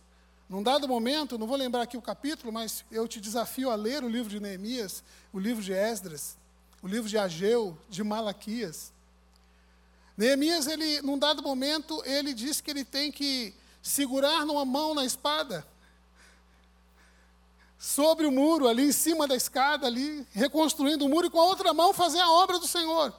num 0.49 0.62
dado 0.62 0.88
momento, 0.88 1.38
não 1.38 1.47
vou 1.47 1.57
lembrar 1.57 1.83
aqui 1.83 1.97
o 1.97 2.02
capítulo, 2.02 2.52
mas 2.52 2.85
eu 2.90 3.09
te 3.09 3.21
desafio 3.21 3.71
a 3.71 3.75
ler 3.75 4.04
o 4.04 4.09
livro 4.09 4.31
de 4.31 4.40
Neemias, 4.40 5.02
o 5.33 5.38
livro 5.38 5.62
de 5.62 5.73
Esdras, 5.73 6.37
o 6.83 6.87
livro 6.87 7.09
de 7.09 7.16
Ageu, 7.19 7.76
de 7.88 8.02
Malaquias. 8.02 8.92
Neemias, 10.16 10.66
ele, 10.66 11.00
num 11.02 11.19
dado 11.19 11.42
momento, 11.42 12.02
ele 12.04 12.35
diz 12.35 12.61
que 12.61 12.71
ele 12.71 12.85
tem 12.85 13.11
que 13.11 13.54
segurar 13.83 14.45
numa 14.45 14.64
mão 14.64 14.95
na 14.95 15.04
espada. 15.04 15.66
sobre 17.83 18.26
o 18.26 18.31
muro, 18.31 18.69
ali 18.69 18.85
em 18.85 18.92
cima 18.92 19.26
da 19.26 19.35
escada, 19.35 19.88
ali, 19.88 20.25
reconstruindo 20.31 21.04
o 21.04 21.09
muro, 21.09 21.26
e 21.26 21.31
com 21.31 21.40
a 21.40 21.45
outra 21.45 21.75
mão 21.75 21.92
fazer 21.92 22.21
a 22.21 22.31
obra 22.31 22.61
do 22.61 22.66
Senhor. 22.69 23.12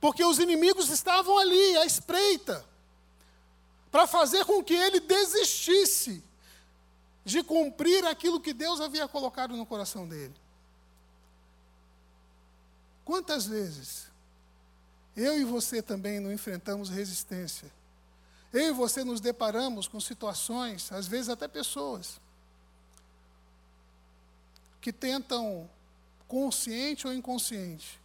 Porque 0.00 0.24
os 0.24 0.38
inimigos 0.38 0.90
estavam 0.90 1.38
ali, 1.38 1.76
à 1.78 1.86
espreita, 1.86 2.64
para 3.90 4.06
fazer 4.06 4.44
com 4.44 4.62
que 4.62 4.74
ele 4.74 5.00
desistisse 5.00 6.22
de 7.24 7.42
cumprir 7.42 8.04
aquilo 8.04 8.40
que 8.40 8.52
Deus 8.52 8.80
havia 8.80 9.08
colocado 9.08 9.56
no 9.56 9.66
coração 9.66 10.06
dele. 10.06 10.34
Quantas 13.04 13.46
vezes 13.46 14.06
eu 15.16 15.38
e 15.40 15.44
você 15.44 15.80
também 15.80 16.20
não 16.20 16.32
enfrentamos 16.32 16.88
resistência? 16.88 17.72
Eu 18.52 18.68
e 18.68 18.72
você 18.72 19.02
nos 19.02 19.20
deparamos 19.20 19.88
com 19.88 19.98
situações, 19.98 20.92
às 20.92 21.06
vezes 21.06 21.28
até 21.28 21.48
pessoas, 21.48 22.20
que 24.80 24.92
tentam, 24.92 25.68
consciente 26.28 27.06
ou 27.06 27.12
inconsciente, 27.12 28.00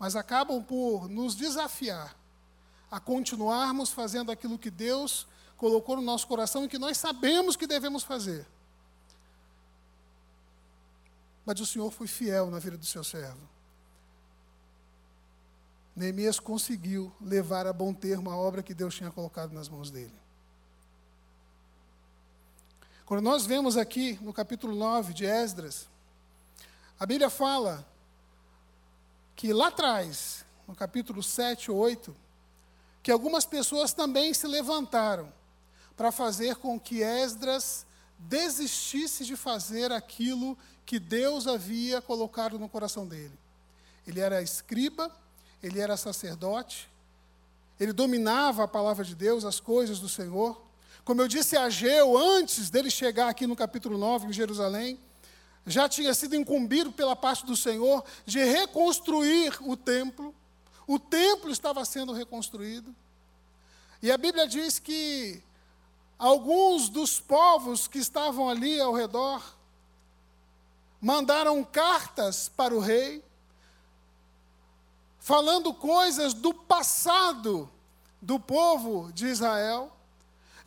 mas 0.00 0.16
acabam 0.16 0.62
por 0.64 1.10
nos 1.10 1.34
desafiar 1.34 2.16
a 2.90 2.98
continuarmos 2.98 3.90
fazendo 3.90 4.32
aquilo 4.32 4.58
que 4.58 4.70
Deus 4.70 5.26
colocou 5.58 5.94
no 5.94 6.02
nosso 6.02 6.26
coração 6.26 6.64
e 6.64 6.68
que 6.68 6.78
nós 6.78 6.96
sabemos 6.96 7.54
que 7.54 7.66
devemos 7.66 8.02
fazer. 8.02 8.46
Mas 11.44 11.60
o 11.60 11.66
Senhor 11.66 11.90
foi 11.90 12.06
fiel 12.06 12.50
na 12.50 12.58
vida 12.58 12.78
do 12.78 12.86
seu 12.86 13.04
servo. 13.04 13.46
Neemias 15.94 16.40
conseguiu 16.40 17.12
levar 17.20 17.66
a 17.66 17.72
bom 17.72 17.92
termo 17.92 18.30
a 18.30 18.36
obra 18.36 18.62
que 18.62 18.72
Deus 18.72 18.94
tinha 18.94 19.10
colocado 19.10 19.52
nas 19.52 19.68
mãos 19.68 19.90
dele. 19.90 20.18
Quando 23.04 23.20
nós 23.20 23.44
vemos 23.44 23.76
aqui 23.76 24.18
no 24.22 24.32
capítulo 24.32 24.74
9 24.74 25.12
de 25.12 25.26
Esdras, 25.26 25.86
a 26.98 27.04
Bíblia 27.04 27.28
fala 27.28 27.86
que 29.40 29.54
lá 29.54 29.68
atrás, 29.68 30.44
no 30.68 30.74
capítulo 30.74 31.22
7 31.22 31.70
ou 31.70 31.78
8, 31.78 32.14
que 33.02 33.10
algumas 33.10 33.46
pessoas 33.46 33.94
também 33.94 34.34
se 34.34 34.46
levantaram 34.46 35.32
para 35.96 36.12
fazer 36.12 36.56
com 36.56 36.78
que 36.78 37.02
Esdras 37.02 37.86
desistisse 38.18 39.24
de 39.24 39.36
fazer 39.36 39.92
aquilo 39.92 40.58
que 40.84 40.98
Deus 40.98 41.46
havia 41.46 42.02
colocado 42.02 42.58
no 42.58 42.68
coração 42.68 43.06
dele. 43.06 43.32
Ele 44.06 44.20
era 44.20 44.42
escriba, 44.42 45.10
ele 45.62 45.80
era 45.80 45.96
sacerdote, 45.96 46.90
ele 47.80 47.94
dominava 47.94 48.64
a 48.64 48.68
palavra 48.68 49.06
de 49.06 49.14
Deus, 49.14 49.46
as 49.46 49.58
coisas 49.58 50.00
do 50.00 50.08
Senhor. 50.10 50.60
Como 51.02 51.22
eu 51.22 51.26
disse 51.26 51.56
a 51.56 51.64
Ageu, 51.64 52.14
antes 52.18 52.68
dele 52.68 52.90
chegar 52.90 53.30
aqui 53.30 53.46
no 53.46 53.56
capítulo 53.56 53.96
9, 53.96 54.26
em 54.26 54.32
Jerusalém, 54.34 55.00
já 55.66 55.88
tinha 55.88 56.14
sido 56.14 56.34
incumbido 56.34 56.90
pela 56.92 57.14
parte 57.14 57.44
do 57.44 57.56
Senhor 57.56 58.04
de 58.24 58.42
reconstruir 58.44 59.56
o 59.62 59.76
templo. 59.76 60.34
O 60.86 60.98
templo 60.98 61.50
estava 61.50 61.84
sendo 61.84 62.12
reconstruído. 62.12 62.94
E 64.02 64.10
a 64.10 64.16
Bíblia 64.16 64.46
diz 64.46 64.78
que 64.78 65.42
alguns 66.18 66.88
dos 66.88 67.20
povos 67.20 67.86
que 67.86 67.98
estavam 67.98 68.48
ali 68.48 68.80
ao 68.80 68.94
redor 68.94 69.42
mandaram 71.00 71.62
cartas 71.64 72.48
para 72.48 72.74
o 72.74 72.80
rei, 72.80 73.24
falando 75.18 75.72
coisas 75.72 76.34
do 76.34 76.52
passado 76.52 77.70
do 78.20 78.38
povo 78.38 79.10
de 79.12 79.26
Israel, 79.26 79.92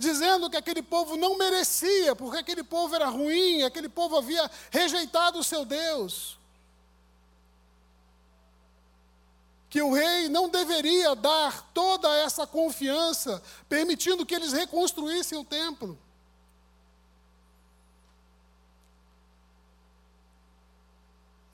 dizendo 0.04 0.50
que 0.50 0.58
aquele 0.58 0.84
povo 0.84 1.18
não 1.18 1.38
merecia, 1.38 2.16
porque 2.16 2.38
aquele 2.38 2.64
povo 2.64 2.94
era 2.94 3.08
ruim, 3.08 3.64
aquele 3.64 3.90
povo 3.90 4.18
havia 4.18 4.50
rejeitado 4.70 5.40
o 5.40 5.44
seu 5.44 5.66
Deus. 5.66 6.38
Que 9.70 9.82
o 9.82 9.92
rei 9.92 10.30
não 10.30 10.48
deveria 10.50 11.16
dar 11.16 11.64
toda 11.74 12.16
essa 12.18 12.46
confiança, 12.46 13.42
permitindo 13.68 14.26
que 14.26 14.36
eles 14.36 14.54
reconstruíssem 14.54 15.38
o 15.40 15.44
templo. 15.44 15.98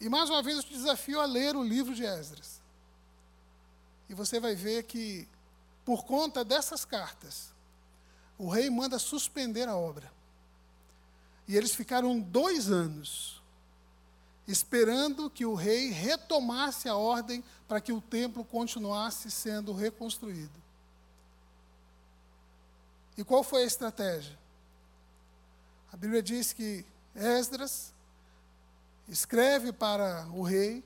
E 0.02 0.08
mais 0.08 0.30
uma 0.30 0.42
vez 0.42 0.58
eu 0.58 0.64
te 0.64 0.74
desafio 0.74 1.20
a 1.20 1.26
ler 1.26 1.56
o 1.56 1.64
livro 1.64 1.94
de 1.94 2.06
Esdras. 2.06 2.62
E 4.10 4.14
você 4.14 4.40
vai 4.40 4.56
ver 4.56 4.84
que, 4.84 5.28
por 5.86 6.04
conta 6.04 6.44
dessas 6.44 6.84
cartas, 6.84 7.54
o 8.40 8.48
rei 8.48 8.70
manda 8.70 8.98
suspender 8.98 9.68
a 9.68 9.76
obra. 9.76 10.10
E 11.46 11.58
eles 11.58 11.76
ficaram 11.76 12.18
dois 12.18 12.72
anos 12.72 13.40
esperando 14.48 15.30
que 15.30 15.46
o 15.46 15.54
rei 15.54 15.90
retomasse 15.90 16.88
a 16.90 16.96
ordem 16.96 17.44
para 17.68 17.82
que 17.82 17.92
o 17.92 18.02
templo 18.02 18.44
continuasse 18.44 19.30
sendo 19.30 19.74
reconstruído. 19.74 20.60
E 23.16 23.24
qual 23.24 23.44
foi 23.44 23.64
a 23.64 23.68
estratégia? 23.68 24.40
A 25.92 25.98
Bíblia 25.98 26.24
diz 26.24 26.54
que 26.54 26.86
Esdras 27.14 27.94
escreve 29.08 29.74
para 29.74 30.28
o 30.34 30.42
rei 30.42 30.84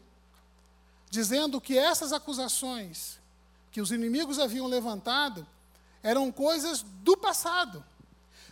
dizendo 1.09 1.61
que 1.61 1.77
essas 1.77 2.11
acusações 2.11 3.19
que 3.71 3.79
os 3.79 3.91
inimigos 3.91 4.39
haviam 4.39 4.65
levantado 4.65 5.45
eram 6.03 6.31
coisas 6.31 6.83
do 6.83 7.17
passado. 7.17 7.83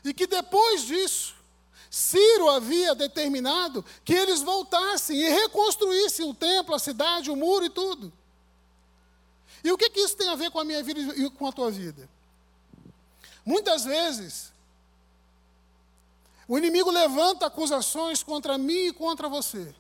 E 0.04 0.14
que 0.14 0.26
depois 0.26 0.84
disso, 0.84 1.36
Ciro 1.90 2.50
havia 2.50 2.96
determinado 2.96 3.86
que 4.04 4.14
eles 4.14 4.42
voltassem 4.42 5.18
e 5.18 5.30
reconstruíssem 5.30 6.28
o 6.28 6.34
templo, 6.34 6.74
a 6.74 6.80
cidade, 6.80 7.30
o 7.30 7.36
muro 7.36 7.66
e 7.66 7.70
tudo. 7.70 8.12
E 9.64 9.72
o 9.72 9.78
que, 9.78 9.90
que 9.90 10.00
isso 10.00 10.16
tem 10.16 10.30
a 10.30 10.36
ver 10.36 10.50
com 10.50 10.60
a 10.60 10.64
minha 10.64 10.82
vida 10.82 11.00
e 11.00 11.30
com 11.30 11.46
a 11.46 11.52
tua 11.52 11.70
vida? 11.70 12.10
Muitas 13.46 13.84
vezes, 13.84 14.52
o 16.48 16.58
inimigo 16.58 16.90
levanta 16.90 17.46
acusações 17.46 18.24
contra 18.24 18.58
mim 18.58 18.88
e 18.88 18.94
contra 18.94 19.28
você 19.28 19.76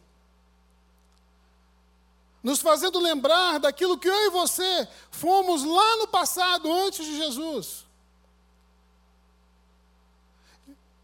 nos 2.44 2.60
fazendo 2.60 3.00
lembrar 3.00 3.60
daquilo 3.60 3.98
que 3.98 4.08
eu 4.08 4.26
e 4.26 4.30
você 4.30 4.88
fomos 5.12 5.64
lá 5.64 5.98
no 5.98 6.08
passado, 6.08 6.72
antes 6.72 7.06
de 7.06 7.16
Jesus. 7.18 7.86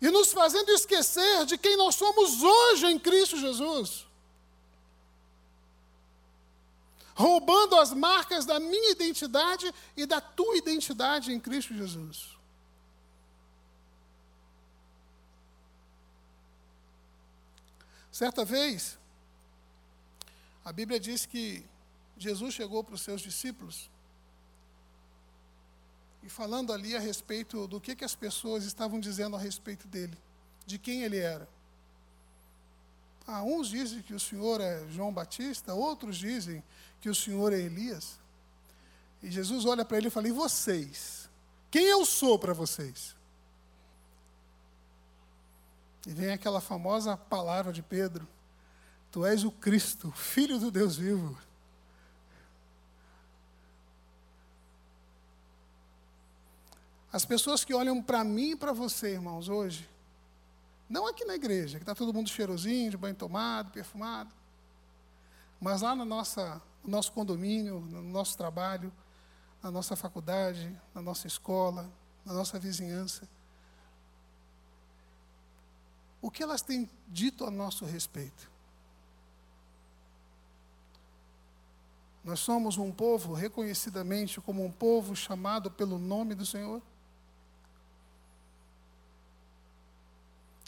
E 0.02 0.10
nos 0.10 0.32
fazendo 0.32 0.70
esquecer 0.72 1.46
de 1.46 1.58
quem 1.58 1.76
nós 1.76 1.96
somos 1.96 2.42
hoje 2.42 2.88
em 2.88 3.00
Cristo 3.00 3.38
Jesus. 3.38 4.06
Roubando 7.16 7.76
as 7.76 7.92
marcas 7.94 8.46
da 8.46 8.60
minha 8.60 8.92
identidade 8.92 9.74
e 9.96 10.06
da 10.06 10.22
tua 10.22 10.56
identidade 10.56 11.32
em 11.32 11.40
Cristo 11.40 11.74
Jesus. 11.74 12.38
Certa 18.12 18.44
vez, 18.46 18.98
a 20.68 20.74
Bíblia 20.74 21.00
diz 21.00 21.26
que 21.26 21.64
Jesus 22.18 22.54
chegou 22.54 22.84
para 22.84 22.94
os 22.94 23.02
seus 23.02 23.22
discípulos 23.22 23.90
e 26.22 26.28
falando 26.28 26.74
ali 26.74 26.94
a 26.94 27.00
respeito 27.00 27.66
do 27.70 27.80
que, 27.80 27.96
que 27.96 28.04
as 28.04 28.14
pessoas 28.14 28.66
estavam 28.66 29.00
dizendo 29.00 29.38
a 29.38 29.40
respeito 29.40 29.88
dele, 29.88 30.18
de 30.66 30.78
quem 30.78 31.04
ele 31.04 31.20
era. 31.20 31.48
Ah, 33.26 33.44
uns 33.44 33.70
dizem 33.70 34.02
que 34.02 34.14
o 34.14 34.20
Senhor 34.20 34.60
é 34.60 34.86
João 34.90 35.14
Batista, 35.14 35.74
outros 35.74 36.18
dizem 36.18 36.62
que 37.00 37.10
o 37.10 37.16
Senhor 37.16 37.54
é 37.54 37.60
Elias. 37.62 38.20
E 39.24 39.32
Jesus 39.32 39.64
olha 39.64 39.86
para 39.86 39.96
ele 39.96 40.08
e 40.08 40.12
fala: 40.12 40.28
E 40.28 40.34
vocês? 40.34 41.30
Quem 41.72 41.86
eu 41.86 42.06
sou 42.06 42.38
para 42.38 42.52
vocês? 42.52 43.16
E 46.06 46.12
vem 46.12 46.32
aquela 46.32 46.60
famosa 46.60 47.16
palavra 47.16 47.72
de 47.72 47.82
Pedro: 47.82 48.28
Tu 49.18 49.26
és 49.26 49.44
o 49.44 49.52
Cristo, 49.52 50.12
Filho 50.12 50.60
do 50.60 50.70
Deus 50.70 50.96
vivo. 50.96 51.36
As 57.12 57.26
pessoas 57.26 57.66
que 57.66 57.74
olham 57.74 58.00
para 58.00 58.24
mim 58.24 58.52
e 58.52 58.56
para 58.56 58.72
você, 58.74 59.14
irmãos, 59.14 59.50
hoje, 59.50 59.90
não 60.88 61.08
aqui 61.08 61.26
na 61.26 61.34
igreja, 61.34 61.80
que 61.80 61.84
está 61.84 61.96
todo 61.96 62.14
mundo 62.14 62.30
cheirosinho, 62.30 62.92
de 62.92 62.96
banho 62.96 63.16
tomado, 63.16 63.72
perfumado, 63.72 64.32
mas 65.60 65.82
lá 65.82 65.96
no 65.96 66.06
nossa, 66.06 66.62
no 66.84 66.92
nosso 66.92 67.12
condomínio, 67.12 67.80
no 67.80 68.04
nosso 68.04 68.38
trabalho, 68.38 68.94
na 69.64 69.72
nossa 69.72 69.96
faculdade, 69.96 70.80
na 70.94 71.02
nossa 71.02 71.26
escola, 71.26 71.92
na 72.24 72.34
nossa 72.34 72.60
vizinhança. 72.60 73.28
O 76.22 76.30
que 76.30 76.44
elas 76.44 76.62
têm 76.62 76.88
dito 77.08 77.44
a 77.46 77.50
nosso 77.50 77.84
respeito? 77.84 78.57
Nós 82.28 82.42
somos 82.42 82.78
um 82.78 82.92
povo 82.92 83.34
reconhecidamente 83.34 84.42
como 84.42 84.66
um 84.66 84.70
povo 84.70 85.16
chamado 85.16 85.72
pelo 85.72 85.98
nome 85.98 86.36
do 86.36 86.46
Senhor. 86.46 86.82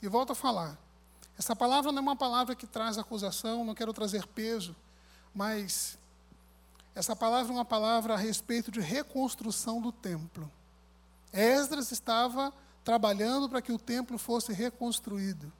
E 0.01 0.07
volto 0.07 0.31
a 0.31 0.35
falar. 0.35 0.77
Essa 1.37 1.53
palavra 1.53 1.91
não 1.91 1.99
é 1.99 2.01
uma 2.01 2.15
palavra 2.15 2.55
que 2.55 2.65
traz 2.65 2.97
acusação, 2.97 3.65
não 3.65 3.75
quero 3.75 3.91
trazer 3.91 4.25
peso, 4.27 4.73
mas 5.35 5.97
essa 6.95 7.13
palavra 7.13 7.51
é 7.51 7.55
uma 7.57 7.65
palavra 7.65 8.13
a 8.13 8.17
respeito 8.17 8.71
de 8.71 8.79
reconstrução 8.79 9.81
do 9.81 9.91
templo. 9.91 10.49
Esdras 11.33 11.91
estava 11.91 12.53
trabalhando 12.85 13.49
para 13.49 13.61
que 13.61 13.73
o 13.73 13.77
templo 13.77 14.17
fosse 14.17 14.53
reconstruído. 14.53 15.51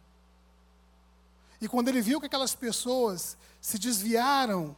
E 1.60 1.68
quando 1.68 1.90
ele 1.90 2.02
viu 2.02 2.22
que 2.22 2.28
aquelas 2.28 2.56
pessoas 2.56 3.38
se 3.60 3.78
desviaram 3.78 4.78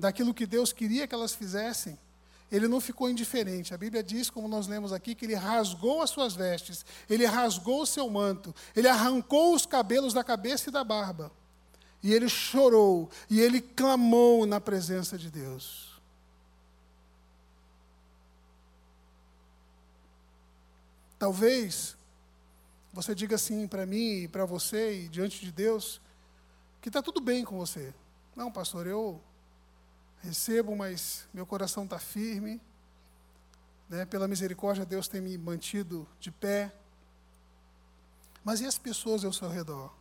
daquilo 0.00 0.34
que 0.34 0.46
Deus 0.46 0.72
queria 0.72 1.06
que 1.06 1.14
elas 1.14 1.34
fizessem, 1.34 1.98
ele 2.50 2.66
não 2.66 2.80
ficou 2.80 3.08
indiferente. 3.08 3.72
A 3.72 3.78
Bíblia 3.78 4.02
diz, 4.02 4.28
como 4.28 4.48
nós 4.48 4.66
lemos 4.66 4.92
aqui, 4.92 5.14
que 5.14 5.24
ele 5.24 5.34
rasgou 5.34 6.02
as 6.02 6.10
suas 6.10 6.34
vestes, 6.34 6.84
ele 7.08 7.24
rasgou 7.24 7.82
o 7.82 7.86
seu 7.86 8.08
manto, 8.10 8.52
ele 8.74 8.88
arrancou 8.88 9.54
os 9.54 9.64
cabelos 9.64 10.12
da 10.12 10.24
cabeça 10.24 10.68
e 10.68 10.72
da 10.72 10.82
barba. 10.82 11.30
E 12.02 12.12
ele 12.12 12.28
chorou, 12.28 13.08
e 13.28 13.40
ele 13.40 13.60
clamou 13.60 14.46
na 14.46 14.60
presença 14.60 15.16
de 15.16 15.30
Deus. 15.30 15.90
Talvez 21.18 21.94
você 22.92 23.14
diga 23.14 23.36
assim 23.36 23.68
para 23.68 23.84
mim 23.84 24.22
e 24.22 24.28
para 24.28 24.46
você 24.46 25.02
e 25.02 25.08
diante 25.08 25.44
de 25.44 25.52
Deus 25.52 26.00
que 26.80 26.88
está 26.88 27.02
tudo 27.02 27.20
bem 27.20 27.44
com 27.44 27.58
você. 27.58 27.92
Não, 28.34 28.50
pastor, 28.50 28.86
eu 28.86 29.20
recebo, 30.22 30.76
mas 30.76 31.26
meu 31.32 31.46
coração 31.46 31.84
está 31.84 31.98
firme. 31.98 32.60
Né? 33.88 34.04
Pela 34.04 34.28
misericórdia, 34.28 34.84
Deus 34.84 35.08
tem 35.08 35.20
me 35.20 35.36
mantido 35.36 36.06
de 36.18 36.30
pé. 36.30 36.72
Mas 38.44 38.60
e 38.60 38.66
as 38.66 38.78
pessoas 38.78 39.24
ao 39.24 39.32
seu 39.32 39.48
redor? 39.48 39.92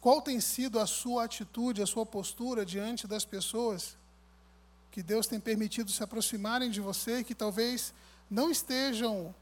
Qual 0.00 0.22
tem 0.22 0.40
sido 0.40 0.78
a 0.78 0.86
sua 0.86 1.24
atitude, 1.24 1.82
a 1.82 1.86
sua 1.86 2.06
postura 2.06 2.64
diante 2.64 3.08
das 3.08 3.24
pessoas 3.24 3.96
que 4.90 5.02
Deus 5.02 5.26
tem 5.26 5.40
permitido 5.40 5.90
se 5.90 6.02
aproximarem 6.02 6.70
de 6.70 6.80
você 6.80 7.18
e 7.18 7.24
que 7.24 7.34
talvez 7.34 7.92
não 8.30 8.50
estejam 8.50 9.34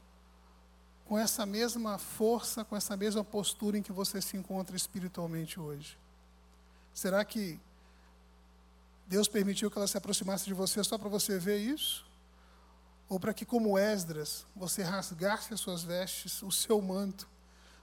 com 1.05 1.19
essa 1.19 1.45
mesma 1.45 1.99
força, 1.99 2.65
com 2.65 2.75
essa 2.75 2.97
mesma 2.97 3.23
postura 3.23 3.77
em 3.77 3.83
que 3.83 3.91
você 3.91 4.19
se 4.19 4.35
encontra 4.35 4.75
espiritualmente 4.75 5.59
hoje? 5.59 5.97
Será 6.95 7.25
que 7.25 7.59
Deus 9.05 9.27
permitiu 9.27 9.69
que 9.69 9.77
ela 9.77 9.85
se 9.85 9.97
aproximasse 9.97 10.45
de 10.45 10.53
você 10.53 10.81
só 10.81 10.97
para 10.97 11.09
você 11.09 11.37
ver 11.37 11.57
isso? 11.57 12.05
Ou 13.09 13.19
para 13.19 13.33
que, 13.33 13.45
como 13.45 13.77
Esdras, 13.77 14.45
você 14.55 14.81
rasgasse 14.81 15.53
as 15.53 15.59
suas 15.59 15.83
vestes, 15.83 16.41
o 16.41 16.49
seu 16.49 16.81
manto, 16.81 17.27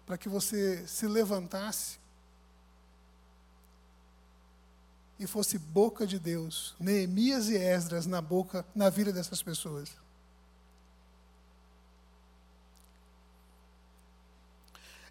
para 0.07 0.17
que 0.17 0.31
você 0.31 0.85
se 0.89 1.07
levantasse 1.07 2.01
e 5.19 5.27
fosse 5.27 5.59
boca 5.59 6.07
de 6.07 6.19
Deus, 6.19 6.75
Neemias 6.81 7.51
e 7.51 7.57
Esdras 7.57 8.07
na 8.07 8.23
boca, 8.23 8.65
na 8.75 8.89
vida 8.89 9.13
dessas 9.13 9.43
pessoas? 9.43 9.95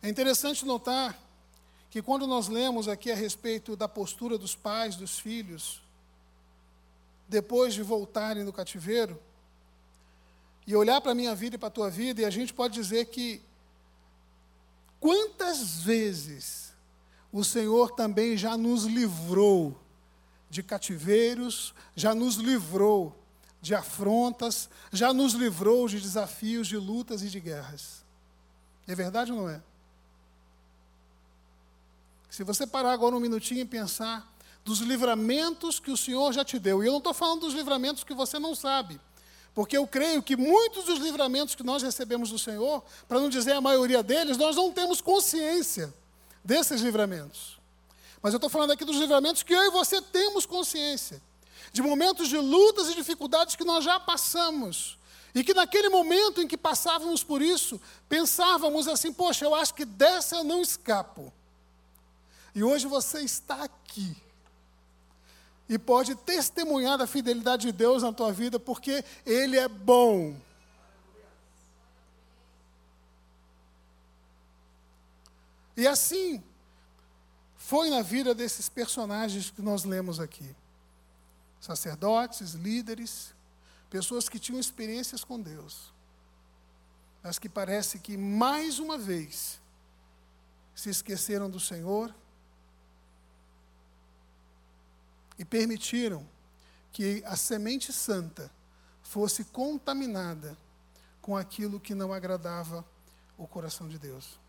É 0.02 0.10
interessante 0.10 0.66
notar 0.66 1.16
que 1.92 2.02
quando 2.02 2.26
nós 2.26 2.48
lemos 2.48 2.88
aqui 2.88 3.12
a 3.12 3.16
respeito 3.16 3.76
da 3.76 3.88
postura 3.88 4.38
dos 4.38 4.56
pais, 4.56 4.96
dos 4.96 5.20
filhos, 5.20 5.82
depois 7.28 7.74
de 7.74 7.84
voltarem 7.84 8.46
do 8.46 8.54
cativeiro, 8.54 9.20
e 10.66 10.74
olhar 10.74 11.02
para 11.02 11.12
a 11.12 11.16
minha 11.16 11.36
vida 11.36 11.58
e 11.58 11.60
para 11.60 11.68
a 11.68 11.72
tua 11.72 11.90
vida, 11.90 12.22
e 12.22 12.26
a 12.26 12.30
gente 12.30 12.54
pode 12.54 12.76
dizer 12.76 13.08
que 13.08 13.42
quantas 15.02 15.82
vezes 15.82 16.74
o 17.30 17.44
Senhor 17.44 17.92
também 17.92 18.38
já 18.38 18.56
nos 18.56 18.86
livrou 18.86 19.78
de 20.50 20.64
cativeiros, 20.64 21.74
já 21.94 22.16
nos 22.16 22.36
livrou 22.36 23.14
de 23.62 23.76
afrontas, 23.76 24.70
já 24.94 25.14
nos 25.14 25.34
livrou 25.34 25.90
de 25.90 26.00
desafios, 26.00 26.70
de 26.70 26.78
lutas 26.78 27.22
e 27.22 27.30
de 27.30 27.40
guerras. 27.42 28.06
É 28.88 28.96
verdade 28.96 29.34
ou 29.34 29.40
não 29.40 29.50
é? 29.50 29.62
Se 32.32 32.46
você 32.46 32.66
parar 32.66 32.94
agora 32.94 33.14
um 33.14 33.20
minutinho 33.20 33.60
e 33.60 33.66
pensar 33.66 34.26
dos 34.64 34.80
livramentos 34.80 35.82
que 35.82 35.92
o 35.92 35.98
Senhor 35.98 36.32
já 36.32 36.46
te 36.46 36.58
deu, 36.58 36.82
e 36.82 36.88
eu 36.88 36.94
não 36.94 37.00
estou 37.00 37.14
falando 37.14 37.42
dos 37.42 37.54
livramentos 37.54 38.06
que 38.06 38.14
você 38.14 38.40
não 38.40 38.56
sabe, 38.56 39.02
porque 39.54 39.76
eu 39.76 39.86
creio 39.86 40.24
que 40.24 40.38
muitos 40.38 40.86
dos 40.86 40.98
livramentos 41.00 41.56
que 41.56 41.62
nós 41.62 41.84
recebemos 41.84 42.30
do 42.30 42.40
Senhor, 42.40 42.82
para 43.06 43.20
não 43.20 43.28
dizer 43.28 43.52
a 43.52 43.60
maioria 43.60 44.02
deles, 44.02 44.38
nós 44.38 44.56
não 44.56 44.72
temos 44.72 45.02
consciência 45.02 45.94
desses 46.42 46.80
livramentos. 46.80 47.60
Mas 48.22 48.34
eu 48.34 48.38
estou 48.38 48.50
falando 48.50 48.72
aqui 48.72 48.86
dos 48.86 48.96
livramentos 48.96 49.44
que 49.44 49.54
eu 49.54 49.66
e 49.66 49.70
você 49.70 50.02
temos 50.02 50.46
consciência, 50.46 51.22
de 51.74 51.82
momentos 51.82 52.30
de 52.30 52.38
lutas 52.38 52.88
e 52.88 52.96
dificuldades 52.96 53.58
que 53.58 53.66
nós 53.66 53.84
já 53.84 54.00
passamos. 54.00 54.98
E 55.36 55.44
que 55.44 55.54
naquele 55.54 55.90
momento 55.90 56.42
em 56.42 56.48
que 56.48 56.58
passávamos 56.58 57.26
por 57.26 57.42
isso, 57.42 57.80
pensávamos 58.08 58.88
assim: 58.88 59.12
poxa, 59.12 59.44
eu 59.44 59.54
acho 59.54 59.74
que 59.74 59.84
dessa 59.84 60.38
eu 60.38 60.46
não 60.46 60.62
escapo. 60.62 61.34
E 62.54 62.64
hoje 62.64 62.88
você 62.88 63.22
está 63.22 63.64
aqui. 63.64 64.16
E 65.70 65.80
pode 65.80 66.16
testemunhar 66.16 66.98
da 66.98 67.08
fidelidade 67.08 67.68
de 67.68 67.72
Deus 67.72 68.04
na 68.04 68.12
tua 68.12 68.32
vida, 68.34 68.60
porque 68.60 69.04
Ele 69.26 69.58
é 69.58 69.68
bom. 69.68 70.36
E 75.78 75.88
assim 75.88 76.44
foi 77.56 77.90
na 77.90 78.02
vida 78.02 78.36
desses 78.36 78.68
personagens 78.68 79.50
que 79.50 79.62
nós 79.62 79.86
lemos 79.86 80.20
aqui. 80.20 80.56
Sacerdotes, 81.62 82.52
líderes, 82.52 83.34
pessoas 83.90 84.28
que 84.28 84.40
tinham 84.40 84.60
experiências 84.60 85.24
com 85.24 85.40
Deus, 85.40 85.94
mas 87.24 87.40
que 87.40 87.48
parece 87.48 88.00
que 88.00 88.18
mais 88.18 88.78
uma 88.78 88.98
vez 88.98 89.62
se 90.76 90.90
esqueceram 90.90 91.50
do 91.50 91.60
Senhor 91.60 92.14
e 95.42 95.46
permitiram 95.46 96.24
que 96.94 97.24
a 97.26 97.36
semente 97.36 97.92
santa 97.92 98.52
fosse 99.02 99.44
contaminada 99.46 100.56
com 101.20 101.36
aquilo 101.36 101.80
que 101.80 101.96
não 101.96 102.14
agradava 102.14 102.86
o 103.36 103.48
coração 103.48 103.90
de 103.90 103.98
Deus. 103.98 104.40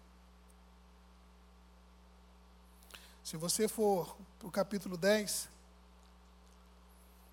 Se 3.24 3.38
você 3.38 3.66
for 3.66 4.14
para 4.38 4.48
o 4.48 4.50
capítulo 4.50 4.98
10, 4.98 5.48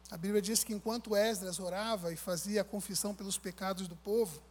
a 0.10 0.16
Bíblia 0.16 0.42
diz 0.42 0.64
que 0.64 0.74
enquanto 0.74 1.14
Esdras 1.14 1.60
orava 1.60 2.14
e 2.14 2.16
fazia 2.16 2.62
a 2.62 2.64
confissão 2.64 3.14
pelos 3.14 3.38
pecados 3.38 3.90
do 3.90 3.96
povo, 3.98 4.42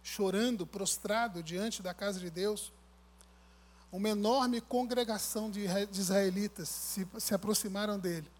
chorando, 0.00 0.64
prostrado 0.64 1.42
diante 1.42 1.82
da 1.82 1.92
casa 1.92 2.20
de 2.20 2.30
Deus, 2.30 2.72
uma 3.90 4.10
enorme 4.10 4.60
congregação 4.60 5.50
de 5.50 5.66
israelitas 5.92 6.68
se, 6.68 7.04
se 7.18 7.34
aproximaram 7.34 7.98
dele 7.98 8.32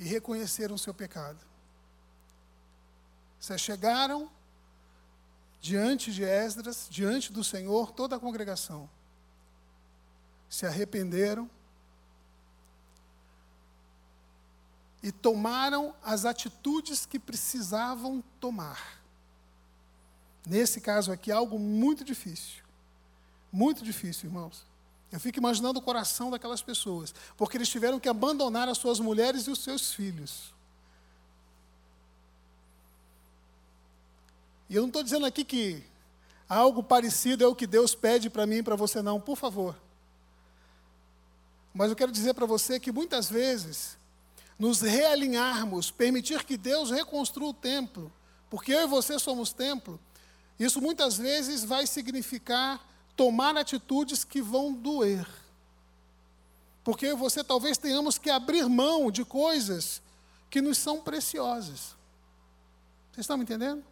e 0.00 0.04
reconheceram 0.04 0.74
o 0.74 0.78
seu 0.78 0.94
pecado. 0.94 1.38
Se 3.38 3.56
chegaram 3.58 4.30
diante 5.60 6.10
de 6.10 6.24
Esdras, 6.24 6.88
diante 6.90 7.30
do 7.30 7.44
Senhor, 7.44 7.92
toda 7.92 8.16
a 8.16 8.20
congregação. 8.20 8.88
Se 10.48 10.64
arrependeram 10.64 11.48
e 15.02 15.12
tomaram 15.12 15.94
as 16.02 16.24
atitudes 16.24 17.04
que 17.04 17.18
precisavam 17.18 18.24
tomar. 18.40 19.02
Nesse 20.46 20.80
caso 20.80 21.12
aqui, 21.12 21.30
algo 21.30 21.58
muito 21.58 22.02
difícil. 22.04 22.64
Muito 23.52 23.84
difícil, 23.84 24.30
irmãos. 24.30 24.69
Eu 25.12 25.18
fico 25.18 25.38
imaginando 25.38 25.78
o 25.78 25.82
coração 25.82 26.30
daquelas 26.30 26.62
pessoas, 26.62 27.14
porque 27.36 27.56
eles 27.56 27.68
tiveram 27.68 27.98
que 27.98 28.08
abandonar 28.08 28.68
as 28.68 28.78
suas 28.78 29.00
mulheres 29.00 29.46
e 29.46 29.50
os 29.50 29.58
seus 29.58 29.92
filhos. 29.92 30.54
E 34.68 34.76
eu 34.76 34.82
não 34.82 34.88
estou 34.88 35.02
dizendo 35.02 35.26
aqui 35.26 35.44
que 35.44 35.82
algo 36.48 36.80
parecido 36.80 37.42
é 37.42 37.46
o 37.46 37.56
que 37.56 37.66
Deus 37.66 37.92
pede 37.94 38.30
para 38.30 38.46
mim 38.46 38.58
e 38.58 38.62
para 38.62 38.76
você, 38.76 39.02
não, 39.02 39.20
por 39.20 39.36
favor. 39.36 39.76
Mas 41.74 41.90
eu 41.90 41.96
quero 41.96 42.12
dizer 42.12 42.34
para 42.34 42.46
você 42.46 42.78
que 42.78 42.92
muitas 42.92 43.28
vezes, 43.28 43.96
nos 44.56 44.80
realinharmos, 44.80 45.90
permitir 45.90 46.44
que 46.44 46.56
Deus 46.56 46.90
reconstrua 46.90 47.48
o 47.48 47.54
templo, 47.54 48.12
porque 48.48 48.72
eu 48.72 48.82
e 48.82 48.86
você 48.86 49.18
somos 49.18 49.52
templo, 49.52 49.98
isso 50.58 50.80
muitas 50.80 51.18
vezes 51.18 51.64
vai 51.64 51.84
significar 51.86 52.80
tomar 53.20 53.54
atitudes 53.54 54.24
que 54.24 54.40
vão 54.40 54.72
doer. 54.72 55.28
Porque 56.82 57.12
você 57.12 57.44
talvez 57.44 57.76
tenhamos 57.76 58.16
que 58.16 58.30
abrir 58.30 58.66
mão 58.66 59.10
de 59.10 59.26
coisas 59.26 60.00
que 60.48 60.62
nos 60.62 60.78
são 60.78 61.02
preciosas. 61.02 61.94
Vocês 63.12 63.24
estão 63.24 63.36
me 63.36 63.42
entendendo? 63.42 63.84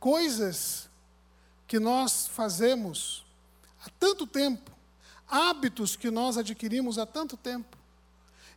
Coisas 0.00 0.88
que 1.66 1.78
nós 1.78 2.28
fazemos 2.28 3.26
há 3.84 3.90
tanto 4.00 4.26
tempo, 4.26 4.72
hábitos 5.28 5.96
que 5.96 6.10
nós 6.10 6.38
adquirimos 6.38 6.96
há 6.96 7.04
tanto 7.04 7.36
tempo. 7.36 7.76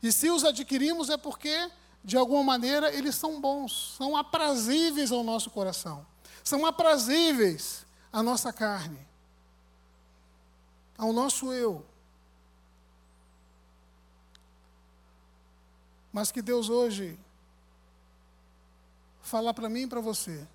E 0.02 0.14
se 0.14 0.30
os 0.30 0.46
adquirimos 0.46 1.10
é 1.10 1.18
porque 1.18 1.70
de 2.04 2.18
alguma 2.18 2.44
maneira, 2.44 2.94
eles 2.94 3.16
são 3.16 3.40
bons, 3.40 3.96
são 3.96 4.18
aprazíveis 4.18 5.12
ao 5.12 5.24
nosso 5.24 5.50
coração, 5.52 6.06
são 6.44 6.66
aprazíveis 6.66 7.86
à 8.12 8.24
nossa 8.24 8.52
carne, 8.52 9.00
ao 10.98 11.14
nosso 11.14 11.54
eu. 11.54 11.86
Mas 16.12 16.32
que 16.32 16.42
Deus 16.42 16.70
hoje 16.70 17.18
fala 19.22 19.54
para 19.54 19.70
mim 19.70 19.84
e 19.84 19.88
para 19.88 20.02
você 20.02 20.46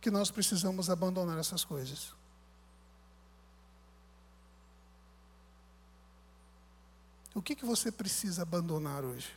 que 0.00 0.10
nós 0.10 0.30
precisamos 0.30 0.90
abandonar 0.90 1.38
essas 1.38 1.64
coisas. 1.64 2.19
O 7.34 7.40
que, 7.40 7.54
que 7.54 7.64
você 7.64 7.92
precisa 7.92 8.42
abandonar 8.42 9.04
hoje? 9.04 9.30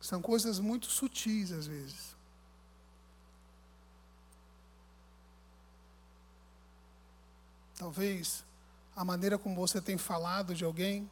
São 0.00 0.22
coisas 0.22 0.60
muito 0.60 0.86
sutis 0.86 1.50
às 1.50 1.66
vezes. 1.66 2.14
Talvez 7.76 8.44
a 8.94 9.04
maneira 9.04 9.36
como 9.36 9.56
você 9.56 9.80
tem 9.80 9.98
falado 9.98 10.54
de 10.54 10.64
alguém. 10.64 11.10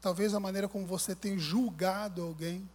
Talvez 0.00 0.34
a 0.34 0.40
maneira 0.40 0.68
como 0.68 0.86
você 0.86 1.14
tem 1.14 1.38
julgado 1.38 2.22
alguém. 2.22 2.68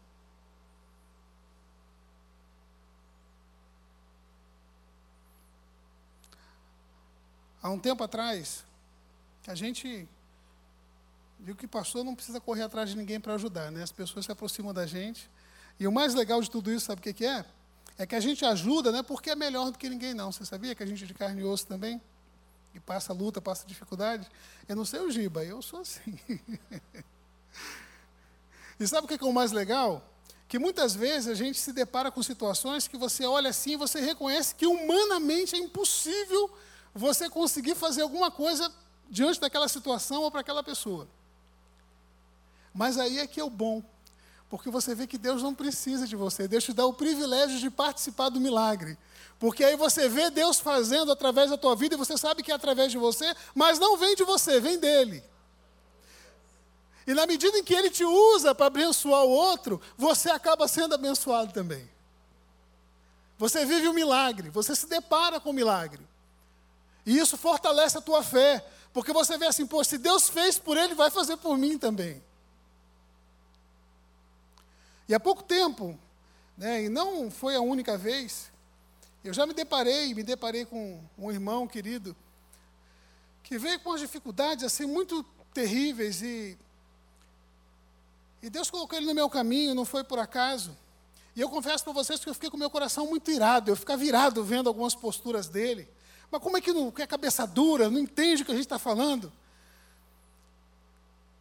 Há 7.68 7.70
um 7.70 7.78
tempo 7.78 8.02
atrás, 8.02 8.64
a 9.46 9.54
gente 9.54 10.08
viu 11.38 11.54
que 11.54 11.68
pastor 11.68 12.02
não 12.02 12.16
precisa 12.16 12.40
correr 12.40 12.62
atrás 12.62 12.92
de 12.92 12.96
ninguém 12.96 13.20
para 13.20 13.34
ajudar, 13.34 13.70
né? 13.74 13.84
As 13.84 13.92
pessoas 13.92 14.24
se 14.24 14.32
aproximam 14.32 14.74
da 14.74 14.86
gente. 14.86 15.30
E 15.78 15.86
o 15.86 15.92
mais 15.92 16.14
legal 16.14 16.42
de 16.42 16.50
tudo 16.50 16.72
isso, 16.72 16.86
sabe 16.86 17.00
o 17.00 17.04
que, 17.04 17.12
que 17.12 17.26
é? 17.26 17.44
É 17.98 18.06
que 18.06 18.16
a 18.16 18.22
gente 18.22 18.46
ajuda, 18.46 18.90
não 18.90 19.00
é 19.00 19.04
porque 19.04 19.32
é 19.32 19.36
melhor 19.36 19.70
do 19.70 19.78
que 19.78 19.90
ninguém, 19.90 20.14
não. 20.14 20.32
Você 20.32 20.46
sabia 20.46 20.74
que 20.74 20.82
a 20.82 20.86
gente 20.86 21.04
é 21.04 21.08
de 21.08 21.14
carne 21.14 21.42
e 21.42 21.44
osso 21.44 21.68
também? 21.68 22.02
E 22.74 22.80
passa 22.80 23.12
luta, 23.12 23.42
passa 23.42 23.68
dificuldade? 23.68 24.26
Eu 24.66 24.78
não 24.78 24.86
sei 24.86 25.02
o 25.02 25.12
Giba, 25.12 25.44
eu 25.44 25.62
sou 25.62 25.82
assim. 25.82 26.18
e 28.80 28.88
sabe 28.88 29.04
o 29.04 29.08
que 29.10 29.22
é 29.22 29.28
o 29.28 29.34
mais 29.34 29.52
legal? 29.52 30.10
Que 30.48 30.58
muitas 30.58 30.96
vezes 30.96 31.28
a 31.28 31.34
gente 31.34 31.60
se 31.60 31.74
depara 31.74 32.12
com 32.12 32.24
situações 32.24 32.88
que 32.88 32.96
você 32.96 33.26
olha 33.26 33.50
assim 33.50 33.74
e 33.74 33.76
você 33.76 34.00
reconhece 34.00 34.56
que 34.56 34.66
humanamente 34.66 35.54
é 35.54 35.60
impossível 35.60 36.50
você 36.98 37.30
conseguir 37.30 37.76
fazer 37.76 38.02
alguma 38.02 38.32
coisa 38.32 38.74
diante 39.10 39.40
daquela 39.40 39.68
situação 39.68 40.24
ou 40.24 40.32
para 40.32 40.42
aquela 40.42 40.64
pessoa. 40.64 41.08
Mas 42.74 42.98
aí 42.98 43.20
é 43.20 43.28
que 43.28 43.40
é 43.40 43.44
o 43.44 43.50
bom, 43.50 43.84
porque 44.50 44.70
você 44.70 44.96
vê 44.96 45.08
que 45.08 45.18
Deus 45.18 45.42
não 45.42 45.54
precisa 45.54 46.08
de 46.08 46.16
você, 46.16 46.48
Deus 46.48 46.64
te 46.64 46.74
dá 46.74 46.86
o 46.86 46.94
privilégio 46.94 47.60
de 47.60 47.70
participar 47.70 48.30
do 48.30 48.40
milagre. 48.40 48.98
Porque 49.40 49.64
aí 49.64 49.76
você 49.76 50.10
vê 50.10 50.32
Deus 50.32 50.60
fazendo 50.60 51.12
através 51.12 51.52
da 51.52 51.58
tua 51.58 51.76
vida 51.76 51.96
e 51.96 51.98
você 51.98 52.18
sabe 52.18 52.42
que 52.42 52.52
é 52.52 52.56
através 52.56 52.92
de 52.92 52.98
você, 52.98 53.36
mas 53.54 53.78
não 53.78 53.98
vem 53.98 54.16
de 54.16 54.24
você, 54.24 54.60
vem 54.60 54.80
dele. 54.80 55.24
E 57.06 57.14
na 57.14 57.26
medida 57.28 57.58
em 57.58 57.64
que 57.64 57.74
ele 57.74 57.90
te 57.90 58.04
usa 58.04 58.56
para 58.56 58.66
abençoar 58.66 59.24
o 59.24 59.30
outro, 59.30 59.80
você 59.96 60.30
acaba 60.30 60.68
sendo 60.68 60.96
abençoado 60.96 61.54
também. 61.54 61.88
Você 63.38 63.66
vive 63.66 63.88
um 63.88 63.94
milagre, 63.94 64.50
você 64.50 64.76
se 64.76 64.88
depara 64.88 65.40
com 65.40 65.52
o 65.52 65.54
milagre. 65.54 66.06
E 67.08 67.18
isso 67.18 67.38
fortalece 67.38 67.98
a 67.98 68.02
tua 68.02 68.22
fé, 68.22 68.64
porque 68.92 69.14
você 69.14 69.38
vê 69.38 69.48
assim, 69.48 69.66
pô, 69.66 69.82
se 69.82 69.98
Deus 69.98 70.28
fez 70.28 70.60
por 70.60 70.76
ele, 70.76 70.94
vai 70.94 71.10
fazer 71.10 71.38
por 71.38 71.58
mim 71.58 71.78
também. 71.78 72.22
E 75.08 75.16
há 75.16 75.20
pouco 75.20 75.42
tempo, 75.42 75.98
né, 76.58 76.84
e 76.84 76.90
não 76.90 77.32
foi 77.32 77.56
a 77.56 77.62
única 77.62 77.98
vez, 77.98 78.52
eu 79.24 79.34
já 79.34 79.46
me 79.46 79.54
deparei, 79.54 80.14
me 80.14 80.22
deparei 80.22 80.66
com 80.66 81.02
um 81.18 81.32
irmão 81.32 81.66
querido, 81.66 82.14
que 83.42 83.58
veio 83.58 83.80
com 83.80 83.94
as 83.94 84.02
dificuldades 84.02 84.66
assim 84.66 84.86
muito 84.86 85.24
terríveis 85.54 86.22
e 86.22 86.58
e 88.44 88.50
Deus 88.50 88.70
colocou 88.70 88.98
ele 88.98 89.08
no 89.08 89.16
meu 89.16 89.30
caminho, 89.30 89.74
não 89.74 89.84
foi 89.84 90.04
por 90.04 90.20
acaso. 90.20 90.78
E 91.36 91.42
eu 91.42 91.50
confesso 91.50 91.84
para 91.84 91.94
vocês 91.94 92.20
que 92.20 92.30
eu 92.30 92.34
fiquei 92.34 92.50
com 92.52 92.58
meu 92.58 92.70
coração 92.70 93.08
muito 93.08 93.32
irado, 93.32 93.72
eu 93.72 93.76
ficava 93.76 93.98
virado 93.98 94.44
vendo 94.44 94.68
algumas 94.68 94.94
posturas 94.94 95.48
dele. 95.48 95.88
Mas 96.32 96.42
como 96.42 96.58
é 96.58 96.62
que 96.62 96.74
não 96.74 96.92
que 96.92 97.02
é 97.02 97.08
cabeça 97.08 97.46
dura, 97.48 97.90
não 97.90 98.00
entende 98.00 98.42
o 98.42 98.46
que 98.46 98.52
a 98.52 98.56
gente 98.56 98.66
está 98.66 98.80
falando? 98.80 99.32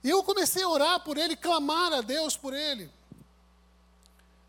E 0.03 0.11
eu 0.11 0.23
comecei 0.23 0.63
a 0.63 0.69
orar 0.69 1.01
por 1.01 1.17
ele, 1.17 1.37
clamar 1.37 1.93
a 1.93 2.01
Deus 2.01 2.37
por 2.37 2.55
ele. 2.55 2.91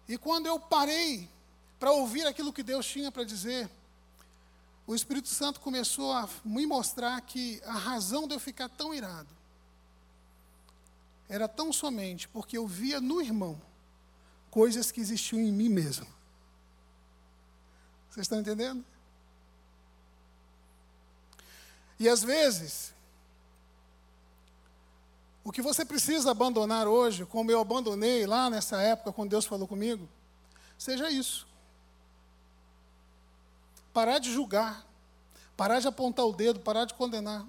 E 0.07 0.17
quando 0.17 0.45
eu 0.45 0.59
parei 0.59 1.29
para 1.79 1.91
ouvir 1.91 2.25
aquilo 2.27 2.53
que 2.53 2.63
Deus 2.63 2.85
tinha 2.85 3.11
para 3.11 3.23
dizer, 3.23 3.69
o 4.85 4.95
Espírito 4.95 5.27
Santo 5.27 5.59
começou 5.59 6.13
a 6.13 6.29
me 6.45 6.65
mostrar 6.65 7.19
que 7.21 7.61
a 7.65 7.73
razão 7.73 8.27
de 8.27 8.35
eu 8.35 8.39
ficar 8.39 8.69
tão 8.69 8.93
irado 8.93 9.27
era 11.27 11.47
tão 11.47 11.73
somente 11.73 12.27
porque 12.27 12.57
eu 12.57 12.65
via 12.65 13.01
no 13.01 13.21
irmão 13.21 13.61
coisas 14.49 14.91
que 14.91 15.01
existiam 15.01 15.41
em 15.41 15.51
mim 15.51 15.69
mesmo. 15.69 16.07
Vocês 18.09 18.23
estão 18.23 18.39
entendendo? 18.39 18.83
E 21.99 22.07
às 22.07 22.23
vezes, 22.23 22.93
o 25.43 25.51
que 25.51 25.61
você 25.61 25.85
precisa 25.85 26.31
abandonar 26.31 26.87
hoje, 26.87 27.25
como 27.25 27.49
eu 27.49 27.59
abandonei 27.59 28.25
lá 28.25 28.49
nessa 28.49 28.81
época, 28.81 29.13
quando 29.13 29.29
Deus 29.29 29.45
falou 29.45 29.67
comigo, 29.67 30.07
seja 30.77 31.09
isso. 31.09 31.47
Parar 33.93 34.19
de 34.19 34.31
julgar, 34.31 34.85
parar 35.55 35.79
de 35.79 35.87
apontar 35.87 36.25
o 36.25 36.33
dedo, 36.33 36.59
parar 36.59 36.85
de 36.85 36.93
condenar. 36.93 37.45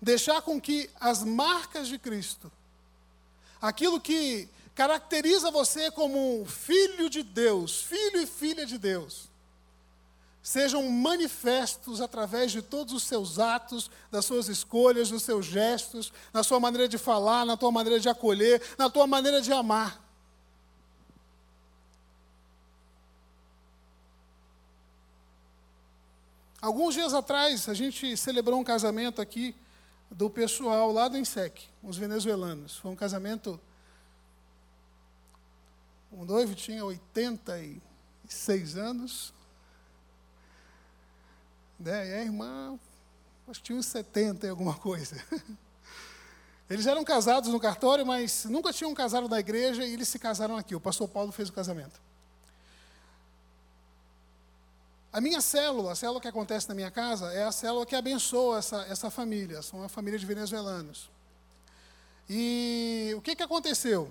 Deixar 0.00 0.42
com 0.42 0.60
que 0.60 0.90
as 1.00 1.22
marcas 1.22 1.86
de 1.86 1.96
Cristo, 1.96 2.50
aquilo 3.60 4.00
que 4.00 4.48
caracteriza 4.74 5.50
você 5.50 5.90
como 5.92 6.42
um 6.42 6.44
filho 6.44 7.08
de 7.08 7.22
Deus, 7.22 7.82
filho 7.82 8.20
e 8.20 8.26
filha 8.26 8.66
de 8.66 8.78
Deus, 8.78 9.30
sejam 10.42 10.90
manifestos 10.90 12.00
através 12.00 12.50
de 12.50 12.60
todos 12.60 12.92
os 12.92 13.04
seus 13.04 13.38
atos, 13.38 13.90
das 14.10 14.24
suas 14.24 14.48
escolhas, 14.48 15.08
dos 15.08 15.22
seus 15.22 15.46
gestos, 15.46 16.12
na 16.32 16.42
sua 16.42 16.58
maneira 16.58 16.88
de 16.88 16.98
falar, 16.98 17.46
na 17.46 17.56
tua 17.56 17.70
maneira 17.70 18.00
de 18.00 18.08
acolher, 18.08 18.60
na 18.76 18.90
tua 18.90 19.06
maneira 19.06 19.40
de 19.40 19.52
amar. 19.52 20.02
Alguns 26.60 26.94
dias 26.94 27.14
atrás, 27.14 27.68
a 27.68 27.74
gente 27.74 28.16
celebrou 28.16 28.58
um 28.60 28.64
casamento 28.64 29.20
aqui 29.20 29.54
do 30.08 30.28
pessoal 30.30 30.92
lá 30.92 31.08
do 31.08 31.16
INSEC, 31.16 31.64
os 31.82 31.96
venezuelanos. 31.96 32.76
Foi 32.76 32.90
um 32.90 32.96
casamento. 32.96 33.60
O 36.12 36.24
noivo 36.24 36.54
tinha 36.54 36.84
86 36.84 38.76
anos, 38.76 39.32
né? 41.82 42.08
E 42.08 42.14
a 42.14 42.22
irmã, 42.22 42.78
acho 43.48 43.60
que 43.60 43.66
tinha 43.66 43.78
uns 43.78 43.86
70 43.86 44.46
e 44.46 44.50
alguma 44.50 44.74
coisa. 44.74 45.16
Eles 46.70 46.86
eram 46.86 47.04
casados 47.04 47.50
no 47.50 47.60
cartório, 47.60 48.06
mas 48.06 48.46
nunca 48.46 48.72
tinham 48.72 48.94
casado 48.94 49.28
na 49.28 49.38
igreja 49.38 49.84
e 49.84 49.92
eles 49.92 50.08
se 50.08 50.18
casaram 50.18 50.56
aqui. 50.56 50.74
O 50.74 50.80
pastor 50.80 51.06
Paulo 51.06 51.30
fez 51.30 51.50
o 51.50 51.52
casamento. 51.52 52.00
A 55.12 55.20
minha 55.20 55.42
célula, 55.42 55.92
a 55.92 55.94
célula 55.94 56.18
que 56.18 56.28
acontece 56.28 56.66
na 56.70 56.74
minha 56.74 56.90
casa, 56.90 57.30
é 57.34 57.44
a 57.44 57.52
célula 57.52 57.84
que 57.84 57.94
abençoa 57.94 58.58
essa, 58.58 58.86
essa 58.88 59.10
família. 59.10 59.60
São 59.60 59.80
uma 59.80 59.88
família 59.88 60.18
de 60.18 60.24
venezuelanos. 60.24 61.10
E 62.26 63.12
o 63.14 63.20
que, 63.20 63.36
que 63.36 63.42
aconteceu? 63.42 64.10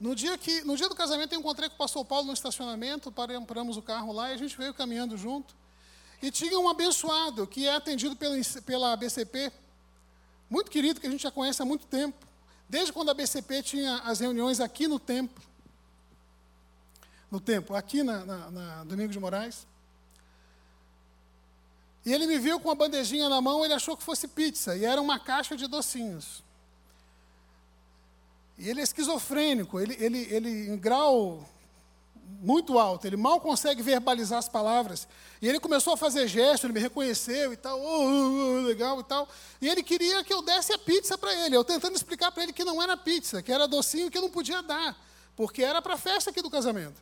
No 0.00 0.16
dia, 0.16 0.36
que, 0.36 0.62
no 0.62 0.76
dia 0.76 0.88
do 0.88 0.96
casamento, 0.96 1.32
eu 1.34 1.38
encontrei 1.38 1.68
com 1.68 1.76
o 1.76 1.78
pastor 1.78 2.04
Paulo 2.04 2.26
no 2.26 2.32
estacionamento, 2.32 3.12
paramos 3.12 3.76
o 3.76 3.82
carro 3.82 4.10
lá 4.12 4.30
e 4.30 4.34
a 4.34 4.36
gente 4.36 4.56
veio 4.56 4.74
caminhando 4.74 5.16
junto. 5.16 5.54
E 6.22 6.30
tinha 6.30 6.58
um 6.58 6.68
abençoado 6.68 7.46
que 7.46 7.66
é 7.66 7.74
atendido 7.74 8.14
pela, 8.64 8.96
BCP, 8.96 9.50
muito 10.48 10.70
querido, 10.70 11.00
que 11.00 11.06
a 11.06 11.10
gente 11.10 11.22
já 11.22 11.30
conhece 11.30 11.62
há 11.62 11.64
muito 11.64 11.86
tempo. 11.86 12.26
Desde 12.68 12.92
quando 12.92 13.10
a 13.10 13.14
BCP 13.14 13.62
tinha 13.62 13.96
as 13.98 14.20
reuniões 14.20 14.60
aqui 14.60 14.86
no 14.86 14.98
templo. 14.98 15.42
No 17.30 17.40
templo, 17.40 17.74
aqui 17.74 18.02
na, 18.02 18.24
na, 18.24 18.50
na 18.50 18.84
Domingo 18.84 19.12
de 19.12 19.18
Moraes. 19.18 19.66
E 22.04 22.12
ele 22.12 22.26
me 22.26 22.38
viu 22.38 22.58
com 22.60 22.70
a 22.70 22.74
bandejinha 22.74 23.28
na 23.28 23.40
mão, 23.40 23.64
ele 23.64 23.74
achou 23.74 23.96
que 23.96 24.02
fosse 24.02 24.26
pizza, 24.26 24.76
e 24.76 24.84
era 24.84 25.00
uma 25.00 25.18
caixa 25.18 25.56
de 25.56 25.66
docinhos. 25.66 26.42
E 28.58 28.68
ele 28.68 28.80
é 28.80 28.84
esquizofrênico, 28.84 29.80
ele, 29.80 29.96
ele, 29.98 30.18
ele 30.30 30.70
em 30.70 30.76
grau 30.76 31.48
muito 32.40 32.78
alto, 32.78 33.06
ele 33.06 33.16
mal 33.16 33.40
consegue 33.40 33.82
verbalizar 33.82 34.38
as 34.38 34.48
palavras. 34.48 35.08
E 35.42 35.48
ele 35.48 35.58
começou 35.58 35.92
a 35.92 35.96
fazer 35.96 36.28
gestos, 36.28 36.64
ele 36.64 36.72
me 36.72 36.80
reconheceu 36.80 37.52
e 37.52 37.56
tal, 37.56 37.80
oh, 37.80 37.84
oh, 37.84 38.58
oh, 38.58 38.62
legal 38.62 39.00
e 39.00 39.04
tal. 39.04 39.28
E 39.60 39.68
ele 39.68 39.82
queria 39.82 40.22
que 40.22 40.32
eu 40.32 40.42
desse 40.42 40.72
a 40.72 40.78
pizza 40.78 41.18
para 41.18 41.34
ele. 41.34 41.56
Eu 41.56 41.64
tentando 41.64 41.96
explicar 41.96 42.30
para 42.32 42.42
ele 42.42 42.52
que 42.52 42.64
não 42.64 42.82
era 42.82 42.96
pizza, 42.96 43.42
que 43.42 43.52
era 43.52 43.66
docinho 43.66 44.10
que 44.10 44.18
eu 44.18 44.22
não 44.22 44.30
podia 44.30 44.62
dar, 44.62 44.96
porque 45.36 45.62
era 45.62 45.82
para 45.82 45.94
a 45.94 45.98
festa 45.98 46.30
aqui 46.30 46.40
do 46.40 46.50
casamento. 46.50 47.00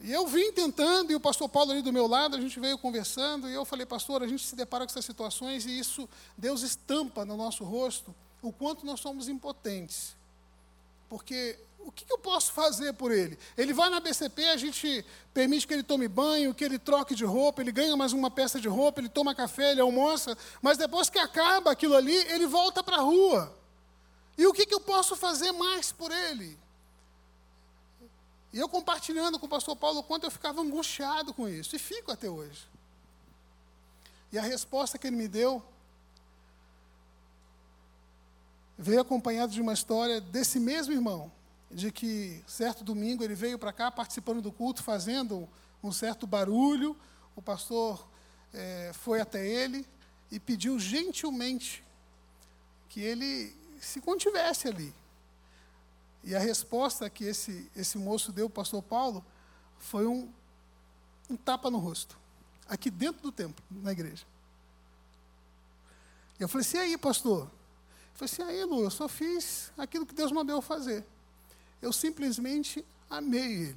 E 0.00 0.12
eu 0.12 0.26
vim 0.26 0.50
tentando, 0.50 1.12
e 1.12 1.14
o 1.14 1.20
pastor 1.20 1.48
Paulo 1.48 1.70
ali 1.70 1.80
do 1.80 1.92
meu 1.92 2.08
lado, 2.08 2.36
a 2.36 2.40
gente 2.40 2.58
veio 2.58 2.76
conversando, 2.76 3.48
e 3.48 3.54
eu 3.54 3.64
falei, 3.64 3.86
pastor, 3.86 4.22
a 4.22 4.26
gente 4.26 4.44
se 4.44 4.56
depara 4.56 4.84
com 4.84 4.90
essas 4.90 5.04
situações, 5.04 5.64
e 5.64 5.78
isso, 5.78 6.08
Deus 6.36 6.62
estampa 6.62 7.24
no 7.24 7.36
nosso 7.36 7.62
rosto 7.62 8.12
o 8.42 8.52
quanto 8.52 8.84
nós 8.84 8.98
somos 8.98 9.28
impotentes. 9.28 10.16
Porque 11.12 11.58
o 11.78 11.92
que, 11.92 12.10
eu 12.10 12.16
posso 12.16 12.54
fazer 12.54 12.94
por 12.94 13.12
ele? 13.12 13.38
Ele 13.54 13.74
vai 13.74 13.90
na 13.90 14.00
BCP, 14.00 14.46
a 14.46 14.56
gente 14.56 15.04
permite 15.34 15.66
que 15.66 15.74
ele 15.74 15.82
tome 15.82 16.08
banho, 16.08 16.54
que 16.54 16.64
ele 16.64 16.78
troque 16.78 17.14
de 17.14 17.22
roupa, 17.22 17.60
ele 17.60 17.70
ganha 17.70 17.94
mais 17.94 18.14
uma 18.14 18.30
peça 18.30 18.58
de 18.58 18.66
roupa, 18.66 18.98
ele 18.98 19.10
toma 19.10 19.34
café, 19.34 19.72
ele 19.72 19.82
almoça, 19.82 20.34
mas 20.62 20.78
depois 20.78 21.10
que 21.10 21.18
acaba 21.18 21.70
aquilo 21.70 21.94
ali, 21.94 22.14
ele 22.14 22.46
volta 22.46 22.82
para 22.82 22.96
a 22.96 23.02
rua. 23.02 23.54
E 24.38 24.46
o 24.46 24.54
que, 24.54 24.66
eu 24.72 24.80
posso 24.80 25.14
fazer 25.14 25.52
mais 25.52 25.92
por 25.92 26.10
ele? 26.10 26.58
E 28.50 28.58
eu 28.58 28.66
compartilhando 28.66 29.38
com 29.38 29.44
o 29.44 29.50
pastor 29.50 29.76
Paulo 29.76 29.98
o 29.98 30.02
quanto 30.02 30.24
eu 30.24 30.30
ficava 30.30 30.62
angustiado 30.62 31.34
com 31.34 31.46
isso, 31.46 31.76
e 31.76 31.78
fico 31.78 32.10
até 32.10 32.30
hoje. 32.30 32.66
E 34.32 34.38
a 34.38 34.42
resposta 34.42 34.96
que 34.96 35.08
ele 35.08 35.16
me 35.16 35.28
deu 35.28 35.62
veio 38.82 39.00
acompanhado 39.00 39.52
de 39.52 39.60
uma 39.60 39.72
história 39.72 40.20
desse 40.20 40.58
mesmo 40.58 40.92
irmão, 40.92 41.30
de 41.70 41.92
que 41.92 42.42
certo 42.48 42.82
domingo 42.82 43.22
ele 43.22 43.34
veio 43.34 43.56
para 43.56 43.72
cá 43.72 43.92
participando 43.92 44.42
do 44.42 44.50
culto, 44.50 44.82
fazendo 44.82 45.48
um 45.82 45.92
certo 45.92 46.26
barulho. 46.26 46.96
O 47.36 47.40
pastor 47.40 48.04
é, 48.52 48.90
foi 48.92 49.20
até 49.20 49.46
ele 49.46 49.86
e 50.32 50.40
pediu 50.40 50.80
gentilmente 50.80 51.84
que 52.88 53.00
ele 53.00 53.54
se 53.80 54.00
contivesse 54.00 54.66
ali. 54.66 54.92
E 56.24 56.34
a 56.34 56.40
resposta 56.40 57.08
que 57.08 57.24
esse, 57.24 57.70
esse 57.76 57.96
moço 57.96 58.32
deu, 58.32 58.46
o 58.46 58.50
pastor 58.50 58.82
Paulo, 58.82 59.24
foi 59.78 60.06
um, 60.06 60.28
um 61.30 61.36
tapa 61.36 61.70
no 61.70 61.78
rosto, 61.78 62.18
aqui 62.68 62.90
dentro 62.90 63.22
do 63.22 63.30
templo, 63.30 63.64
na 63.70 63.92
igreja. 63.92 64.24
Eu 66.38 66.48
falei 66.48 66.66
assim, 66.66 66.78
e 66.78 66.80
aí, 66.80 66.98
pastor? 66.98 67.48
Eu 68.12 68.28
falei 68.28 68.32
assim, 68.32 68.42
aí, 68.42 68.64
Lu, 68.64 68.84
eu 68.84 68.90
só 68.90 69.08
fiz 69.08 69.70
aquilo 69.76 70.06
que 70.06 70.14
Deus 70.14 70.30
mandou 70.32 70.60
fazer. 70.62 71.04
Eu 71.80 71.92
simplesmente 71.92 72.84
amei 73.10 73.68
ele. 73.68 73.76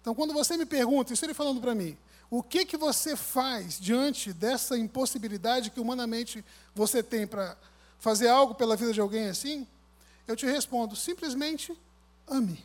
Então, 0.00 0.14
quando 0.14 0.32
você 0.32 0.56
me 0.56 0.64
pergunta, 0.64 1.12
isso 1.12 1.24
ele 1.24 1.34
falando 1.34 1.60
para 1.60 1.74
mim, 1.74 1.96
o 2.30 2.42
que 2.42 2.64
que 2.64 2.76
você 2.76 3.16
faz 3.16 3.78
diante 3.78 4.32
dessa 4.32 4.78
impossibilidade 4.78 5.70
que 5.70 5.80
humanamente 5.80 6.44
você 6.74 7.02
tem 7.02 7.26
para 7.26 7.56
fazer 7.98 8.28
algo 8.28 8.54
pela 8.54 8.76
vida 8.76 8.92
de 8.92 9.00
alguém 9.00 9.28
assim? 9.28 9.66
Eu 10.26 10.36
te 10.36 10.46
respondo, 10.46 10.94
simplesmente 10.94 11.76
ame. 12.26 12.64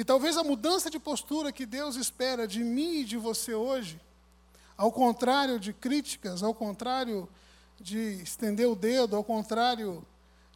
E 0.00 0.04
talvez 0.04 0.38
a 0.38 0.42
mudança 0.42 0.88
de 0.88 0.98
postura 0.98 1.52
que 1.52 1.66
Deus 1.66 1.94
espera 1.94 2.48
de 2.48 2.64
mim 2.64 3.00
e 3.00 3.04
de 3.04 3.18
você 3.18 3.52
hoje, 3.52 4.00
ao 4.74 4.90
contrário 4.90 5.60
de 5.60 5.74
críticas, 5.74 6.42
ao 6.42 6.54
contrário 6.54 7.28
de 7.78 8.14
estender 8.22 8.66
o 8.66 8.74
dedo, 8.74 9.14
ao 9.14 9.22
contrário 9.22 10.02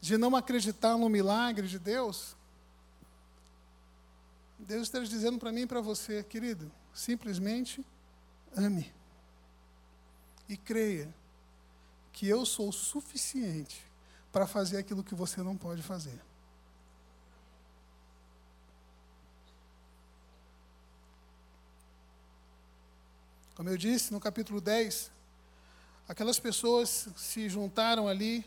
de 0.00 0.16
não 0.16 0.34
acreditar 0.34 0.96
no 0.96 1.10
milagre 1.10 1.68
de 1.68 1.78
Deus, 1.78 2.34
Deus 4.58 4.84
está 4.84 4.98
dizendo 5.00 5.38
para 5.38 5.52
mim 5.52 5.64
e 5.64 5.66
para 5.66 5.82
você, 5.82 6.22
querido, 6.22 6.72
simplesmente 6.94 7.84
ame 8.56 8.90
e 10.48 10.56
creia 10.56 11.14
que 12.14 12.26
eu 12.26 12.46
sou 12.46 12.72
suficiente 12.72 13.84
para 14.32 14.46
fazer 14.46 14.78
aquilo 14.78 15.04
que 15.04 15.14
você 15.14 15.42
não 15.42 15.54
pode 15.54 15.82
fazer. 15.82 16.18
Como 23.54 23.68
eu 23.68 23.76
disse 23.76 24.12
no 24.12 24.20
capítulo 24.20 24.60
10, 24.60 25.10
aquelas 26.08 26.38
pessoas 26.38 27.08
se 27.16 27.48
juntaram 27.48 28.08
ali 28.08 28.44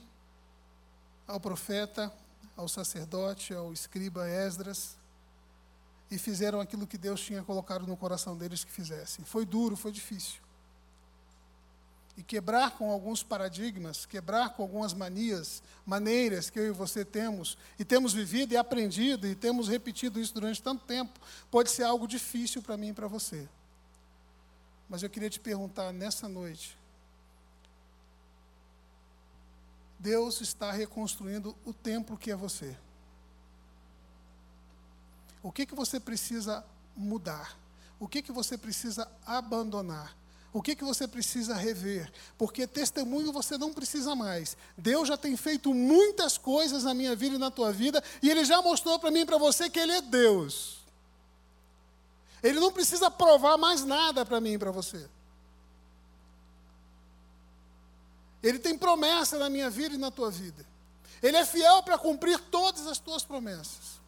ao 1.25 1.39
profeta, 1.39 2.13
ao 2.55 2.67
sacerdote, 2.67 3.53
ao 3.53 3.71
escriba 3.71 4.27
Esdras, 4.27 4.97
e 6.09 6.17
fizeram 6.17 6.59
aquilo 6.59 6.87
que 6.87 6.97
Deus 6.97 7.21
tinha 7.21 7.43
colocado 7.43 7.85
no 7.85 7.97
coração 7.97 8.37
deles 8.37 8.63
que 8.63 8.71
fizessem. 8.71 9.23
Foi 9.25 9.45
duro, 9.45 9.75
foi 9.75 9.91
difícil 9.91 10.41
e 12.17 12.23
quebrar 12.23 12.71
com 12.71 12.89
alguns 12.89 13.21
paradigmas, 13.21 14.07
quebrar 14.07 14.49
com 14.55 14.63
algumas 14.63 14.91
manias, 14.91 15.61
maneiras 15.85 16.49
que 16.49 16.57
eu 16.57 16.65
e 16.65 16.71
você 16.71 17.05
temos, 17.05 17.55
e 17.77 17.85
temos 17.85 18.11
vivido 18.11 18.53
e 18.53 18.57
aprendido, 18.57 19.27
e 19.27 19.35
temos 19.35 19.67
repetido 19.67 20.19
isso 20.19 20.33
durante 20.33 20.61
tanto 20.61 20.83
tempo, 20.83 21.19
pode 21.51 21.69
ser 21.69 21.83
algo 21.83 22.07
difícil 22.07 22.63
para 22.63 22.75
mim 22.75 22.89
e 22.89 22.93
para 22.93 23.07
você. 23.07 23.47
Mas 24.89 25.03
eu 25.03 25.09
queria 25.09 25.29
te 25.29 25.39
perguntar 25.39 25.91
nessa 25.91 26.27
noite: 26.27 26.77
Deus 29.99 30.41
está 30.41 30.71
reconstruindo 30.71 31.55
o 31.65 31.73
templo 31.73 32.17
que 32.17 32.31
é 32.31 32.35
você. 32.35 32.77
O 35.43 35.51
que, 35.51 35.65
que 35.65 35.75
você 35.75 35.99
precisa 35.99 36.65
mudar? 36.95 37.57
O 37.99 38.07
que, 38.07 38.21
que 38.21 38.31
você 38.31 38.57
precisa 38.57 39.09
abandonar? 39.25 40.15
O 40.53 40.61
que, 40.61 40.75
que 40.75 40.83
você 40.83 41.07
precisa 41.07 41.55
rever? 41.55 42.11
Porque 42.37 42.65
testemunho 42.65 43.31
você 43.31 43.57
não 43.57 43.73
precisa 43.73 44.15
mais. 44.15 44.57
Deus 44.77 45.07
já 45.07 45.17
tem 45.17 45.35
feito 45.37 45.73
muitas 45.73 46.37
coisas 46.37 46.83
na 46.83 46.93
minha 46.93 47.15
vida 47.15 47.35
e 47.35 47.39
na 47.39 47.51
tua 47.51 47.71
vida, 47.71 48.03
e 48.21 48.29
Ele 48.29 48.43
já 48.43 48.61
mostrou 48.61 48.97
para 48.99 49.11
mim 49.11 49.19
e 49.19 49.25
para 49.25 49.37
você 49.37 49.69
que 49.69 49.79
Ele 49.79 49.91
é 49.91 50.01
Deus. 50.01 50.76
Ele 52.43 52.59
não 52.59 52.71
precisa 52.71 53.09
provar 53.09 53.57
mais 53.57 53.83
nada 53.83 54.25
para 54.25 54.39
mim 54.39 54.53
e 54.53 54.57
para 54.57 54.71
você. 54.71 55.09
Ele 58.41 58.59
tem 58.59 58.77
promessa 58.77 59.37
na 59.37 59.49
minha 59.49 59.69
vida 59.69 59.95
e 59.95 59.97
na 59.97 60.11
tua 60.11 60.29
vida. 60.29 60.65
Ele 61.21 61.35
é 61.35 61.45
fiel 61.45 61.81
para 61.83 61.97
cumprir 61.97 62.39
todas 62.39 62.85
as 62.85 62.99
tuas 62.99 63.25
promessas. 63.25 63.99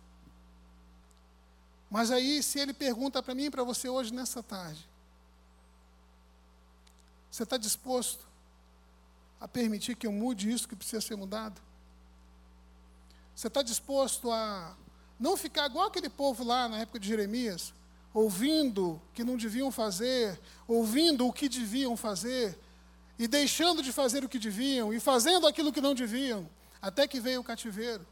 Mas 1.90 2.12
aí, 2.12 2.44
se 2.44 2.60
ele 2.60 2.74
pergunta 2.74 3.22
para 3.24 3.34
mim 3.34 3.46
e 3.46 3.50
para 3.50 3.64
você 3.64 3.90
hoje, 3.90 4.14
nessa 4.14 4.44
tarde, 4.44 4.88
você 7.32 7.44
está 7.44 7.58
disposto 7.58 8.28
a 9.40 9.48
permitir 9.48 9.96
que 9.96 10.06
eu 10.06 10.12
mude 10.12 10.52
isso 10.52 10.68
que 10.68 10.76
precisa 10.76 11.02
ser 11.02 11.16
mudado? 11.16 11.60
Você 13.36 13.48
está 13.48 13.64
disposto 13.64 14.32
a 14.32 14.76
não 15.20 15.36
ficar 15.36 15.66
igual 15.66 15.88
aquele 15.88 16.10
povo 16.10 16.44
lá 16.44 16.68
na 16.68 16.80
época 16.80 17.00
de 17.00 17.08
Jeremias, 17.08 17.74
ouvindo 18.14 19.02
que 19.14 19.24
não 19.24 19.38
deviam 19.38 19.72
fazer, 19.72 20.40
ouvindo 20.68 21.28
o 21.28 21.34
que 21.34 21.48
deviam 21.48 21.96
fazer, 21.96 22.58
e 23.18 23.28
deixando 23.28 23.84
de 23.84 23.92
fazer 23.92 24.24
o 24.24 24.30
que 24.30 24.40
deviam, 24.40 24.94
e 24.94 25.00
fazendo 25.00 25.46
aquilo 25.46 25.72
que 25.72 25.82
não 25.82 25.94
deviam, 25.94 26.50
até 26.82 27.08
que 27.08 27.20
veio 27.20 27.42
o 27.42 27.44
cativeiro? 27.44 28.06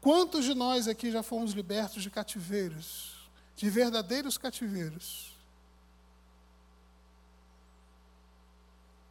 Quantos 0.00 0.44
de 0.44 0.54
nós 0.54 0.86
aqui 0.86 1.10
já 1.10 1.22
fomos 1.22 1.52
libertos 1.52 2.02
de 2.02 2.10
cativeiros, 2.10 3.30
de 3.56 3.68
verdadeiros 3.68 4.38
cativeiros? 4.38 5.36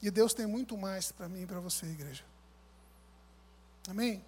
E 0.01 0.11
Deus 0.11 0.33
tem 0.33 0.45
muito 0.45 0.77
mais 0.77 1.11
para 1.11 1.27
mim 1.27 1.41
e 1.41 1.45
para 1.47 1.59
você, 1.59 1.85
igreja. 1.87 2.23
Amém? 3.89 4.23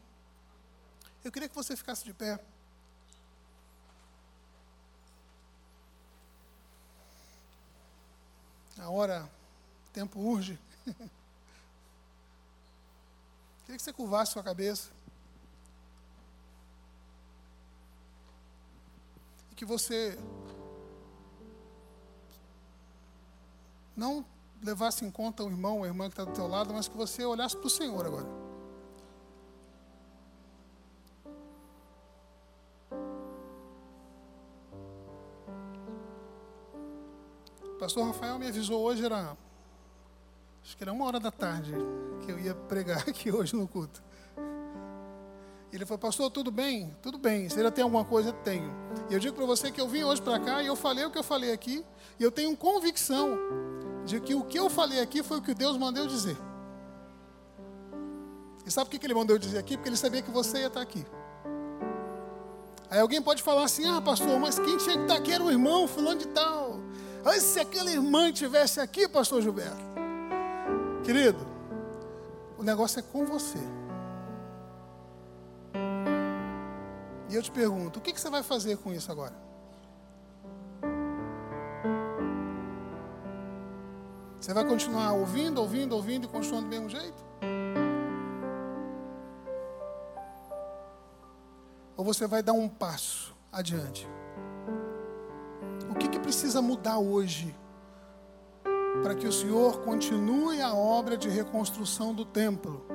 Eu 1.23 1.31
queria 1.31 1.47
que 1.47 1.55
você 1.55 1.75
ficasse 1.75 2.03
de 2.03 2.13
pé. 2.13 2.39
Hora, 8.89 9.29
o 9.87 9.91
tempo 9.91 10.19
urge. 10.19 10.57
queria 13.65 13.77
que 13.77 13.81
você 13.83 13.93
curvasse 13.93 14.33
sua 14.33 14.41
cabeça. 14.41 14.89
E 19.51 19.55
que 19.55 19.65
você 19.65 20.17
não 23.95 24.25
levasse 24.61 25.05
em 25.05 25.11
conta 25.11 25.43
o 25.43 25.49
irmão 25.49 25.77
ou 25.77 25.83
a 25.83 25.87
irmã 25.87 26.05
que 26.05 26.13
está 26.13 26.23
do 26.23 26.33
teu 26.33 26.47
lado, 26.47 26.73
mas 26.73 26.87
que 26.87 26.97
você 26.97 27.23
olhasse 27.23 27.55
para 27.55 27.67
o 27.67 27.69
Senhor 27.69 28.05
agora. 28.05 28.48
Pastor 37.89 38.05
Rafael 38.05 38.37
me 38.37 38.47
avisou 38.47 38.83
hoje, 38.83 39.03
era. 39.03 39.35
Acho 40.63 40.77
que 40.77 40.83
era 40.83 40.93
uma 40.93 41.05
hora 41.05 41.19
da 41.19 41.31
tarde 41.31 41.73
que 42.23 42.31
eu 42.31 42.37
ia 42.37 42.53
pregar 42.53 42.99
aqui 43.09 43.31
hoje 43.31 43.55
no 43.55 43.67
culto. 43.67 44.03
Ele 45.73 45.85
falou, 45.87 45.97
pastor, 45.97 46.29
tudo 46.29 46.51
bem? 46.51 46.95
Tudo 47.01 47.17
bem. 47.17 47.49
Se 47.49 47.57
ainda 47.57 47.71
tem 47.71 47.83
alguma 47.83 48.05
coisa, 48.05 48.31
tenho. 48.31 48.71
E 49.09 49.13
eu 49.13 49.19
digo 49.19 49.35
para 49.35 49.45
você 49.45 49.71
que 49.71 49.81
eu 49.81 49.87
vim 49.87 50.03
hoje 50.03 50.21
para 50.21 50.39
cá 50.39 50.61
e 50.61 50.67
eu 50.67 50.75
falei 50.75 51.03
o 51.03 51.09
que 51.09 51.17
eu 51.17 51.23
falei 51.23 51.51
aqui. 51.51 51.83
E 52.19 52.23
eu 52.23 52.31
tenho 52.31 52.55
convicção 52.55 53.39
de 54.05 54.19
que 54.19 54.35
o 54.35 54.43
que 54.43 54.59
eu 54.59 54.69
falei 54.69 54.99
aqui 54.99 55.23
foi 55.23 55.39
o 55.39 55.41
que 55.41 55.55
Deus 55.55 55.75
mandou 55.75 56.05
dizer. 56.05 56.37
E 58.67 58.69
sabe 58.69 58.87
por 58.87 58.99
que 58.99 59.05
ele 59.05 59.15
mandou 59.15 59.35
eu 59.35 59.39
dizer 59.39 59.57
aqui? 59.57 59.77
Porque 59.77 59.89
ele 59.89 59.97
sabia 59.97 60.21
que 60.21 60.29
você 60.29 60.59
ia 60.59 60.67
estar 60.67 60.81
aqui. 60.81 61.03
Aí 62.87 62.99
alguém 62.99 63.21
pode 63.21 63.41
falar 63.41 63.63
assim: 63.63 63.85
ah, 63.87 63.99
pastor, 63.99 64.39
mas 64.39 64.59
quem 64.59 64.77
tinha 64.77 64.95
que 64.95 65.03
estar 65.03 65.15
aqui 65.15 65.31
era 65.31 65.43
o 65.43 65.49
irmão, 65.49 65.87
fulano 65.87 66.19
de 66.19 66.27
tal. 66.27 66.58
Aí 67.25 67.39
se 67.41 67.59
aquela 67.59 67.91
irmã 67.91 68.29
estivesse 68.29 68.79
aqui, 68.79 69.07
pastor 69.07 69.41
Gilberto. 69.41 69.89
Querido, 71.03 71.45
o 72.57 72.63
negócio 72.63 72.99
é 72.99 73.01
com 73.01 73.25
você. 73.25 73.59
E 77.29 77.35
eu 77.35 77.41
te 77.41 77.51
pergunto: 77.51 77.99
o 77.99 78.01
que, 78.01 78.13
que 78.13 78.19
você 78.19 78.29
vai 78.29 78.43
fazer 78.43 78.77
com 78.77 78.93
isso 78.93 79.11
agora? 79.11 79.35
Você 84.39 84.53
vai 84.53 84.65
continuar 84.65 85.11
ouvindo, 85.13 85.59
ouvindo, 85.59 85.95
ouvindo 85.95 86.25
e 86.25 86.27
continuando 86.27 86.67
do 86.67 86.69
mesmo 86.69 86.89
jeito? 86.89 87.23
Ou 91.95 92.05
você 92.05 92.25
vai 92.25 92.41
dar 92.41 92.53
um 92.53 92.69
passo 92.69 93.35
adiante? 93.51 94.07
Precisa 96.29 96.61
mudar 96.61 96.99
hoje 96.99 97.55
para 99.01 99.15
que 99.15 99.27
o 99.27 99.31
Senhor 99.31 99.79
continue 99.79 100.61
a 100.61 100.75
obra 100.75 101.17
de 101.17 101.27
reconstrução 101.27 102.13
do 102.13 102.23
templo? 102.23 102.85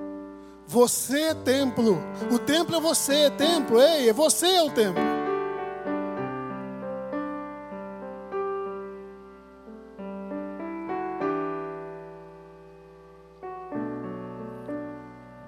Você 0.68 1.20
é 1.20 1.34
templo. 1.34 1.98
O 2.32 2.38
templo 2.38 2.76
é 2.76 2.80
você, 2.80 3.12
é 3.12 3.30
templo. 3.30 3.82
Ei, 3.82 4.08
é 4.08 4.12
você 4.12 4.46
é 4.46 4.62
o 4.62 4.70
templo. 4.70 5.02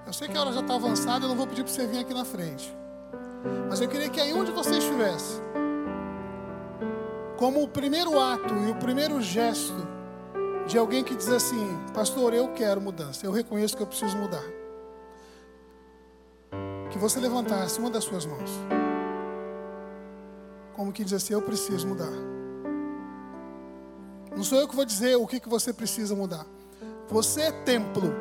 Eu 0.05 0.11
sei 0.11 0.27
que 0.27 0.37
a 0.37 0.41
hora 0.41 0.51
já 0.51 0.59
está 0.59 0.75
avançada, 0.75 1.23
eu 1.23 1.29
não 1.29 1.37
vou 1.37 1.47
pedir 1.47 1.63
para 1.63 1.71
você 1.71 1.87
vir 1.87 1.99
aqui 1.99 2.13
na 2.13 2.25
frente. 2.25 2.69
Mas 3.69 3.79
eu 3.79 3.87
queria 3.87 4.09
que 4.09 4.19
aí 4.19 4.33
onde 4.33 4.51
você 4.51 4.77
estivesse, 4.77 5.41
como 7.37 7.63
o 7.63 7.67
primeiro 7.67 8.19
ato 8.19 8.53
e 8.53 8.71
o 8.71 8.75
primeiro 8.75 9.21
gesto 9.21 9.87
de 10.67 10.77
alguém 10.77 11.03
que 11.03 11.15
diz 11.15 11.29
assim: 11.29 11.67
Pastor, 11.93 12.33
eu 12.33 12.49
quero 12.53 12.81
mudança, 12.81 13.25
eu 13.25 13.31
reconheço 13.31 13.75
que 13.77 13.83
eu 13.83 13.87
preciso 13.87 14.17
mudar 14.17 14.57
que 16.97 16.97
você 16.97 17.19
levantasse 17.19 17.79
uma 17.79 17.89
das 17.89 18.03
suas 18.03 18.25
mãos. 18.25 18.49
Como 20.75 20.91
que 20.91 21.03
diz 21.03 21.13
assim, 21.13 21.33
eu 21.33 21.41
preciso 21.41 21.87
mudar. 21.87 22.11
Não 24.35 24.43
sou 24.43 24.59
eu 24.59 24.67
que 24.67 24.75
vou 24.75 24.85
dizer 24.85 25.15
o 25.15 25.25
que, 25.25 25.39
que 25.39 25.49
você 25.49 25.71
precisa 25.71 26.15
mudar. 26.15 26.45
Você 27.07 27.41
é 27.41 27.51
templo. 27.51 28.13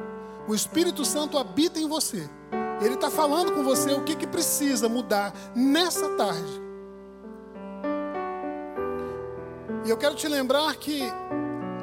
O 0.48 0.54
Espírito 0.54 1.04
Santo 1.04 1.38
habita 1.38 1.78
em 1.78 1.88
você. 1.88 2.28
Ele 2.80 2.94
está 2.94 3.10
falando 3.10 3.52
com 3.52 3.62
você 3.62 3.92
o 3.92 4.04
que, 4.04 4.14
que 4.14 4.26
precisa 4.26 4.88
mudar 4.88 5.32
nessa 5.54 6.08
tarde. 6.16 6.65
E 9.86 9.90
eu 9.90 9.96
quero 9.96 10.16
te 10.16 10.26
lembrar 10.26 10.74
que 10.74 11.00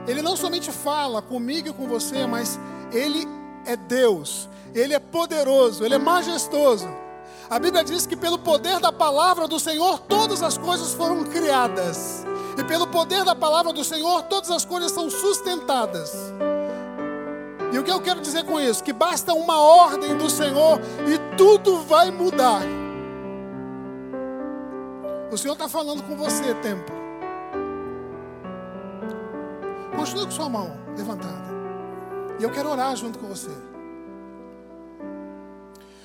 Ele 0.05 0.21
não 0.21 0.35
somente 0.35 0.69
fala 0.71 1.21
comigo 1.21 1.69
e 1.69 1.73
com 1.73 1.87
você, 1.87 2.27
mas 2.27 2.59
Ele 2.91 3.25
é 3.65 3.77
Deus. 3.77 4.49
Ele 4.75 4.93
é 4.93 4.99
poderoso, 4.99 5.85
ele 5.85 5.95
é 5.95 5.99
majestoso. 5.99 6.89
A 7.49 7.59
Bíblia 7.59 7.83
diz 7.83 8.05
que 8.05 8.15
pelo 8.15 8.39
poder 8.39 8.79
da 8.79 8.91
palavra 8.91 9.47
do 9.47 9.59
Senhor 9.59 9.99
todas 9.99 10.41
as 10.41 10.57
coisas 10.57 10.93
foram 10.93 11.23
criadas. 11.23 12.25
E 12.57 12.63
pelo 12.63 12.87
poder 12.87 13.23
da 13.23 13.35
palavra 13.35 13.71
do 13.71 13.83
Senhor 13.83 14.23
todas 14.23 14.51
as 14.51 14.65
coisas 14.65 14.91
são 14.91 15.09
sustentadas. 15.09 16.11
E 17.71 17.77
o 17.77 17.83
que 17.83 17.91
eu 17.91 18.01
quero 18.01 18.19
dizer 18.19 18.43
com 18.45 18.59
isso? 18.59 18.83
Que 18.83 18.93
basta 18.93 19.33
uma 19.33 19.59
ordem 19.61 20.17
do 20.17 20.29
Senhor 20.29 20.79
e 21.07 21.37
tudo 21.37 21.81
vai 21.83 22.11
mudar. 22.11 22.61
O 25.31 25.37
Senhor 25.37 25.53
está 25.53 25.69
falando 25.69 26.03
com 26.03 26.15
você, 26.17 26.53
templo. 26.55 27.02
Continue 30.03 30.25
com 30.25 30.31
sua 30.31 30.49
mão 30.49 30.69
levantada. 30.97 31.45
E 32.37 32.43
eu 32.43 32.51
quero 32.51 32.69
orar 32.69 32.93
junto 32.93 33.17
com 33.17 33.25
você. 33.25 33.49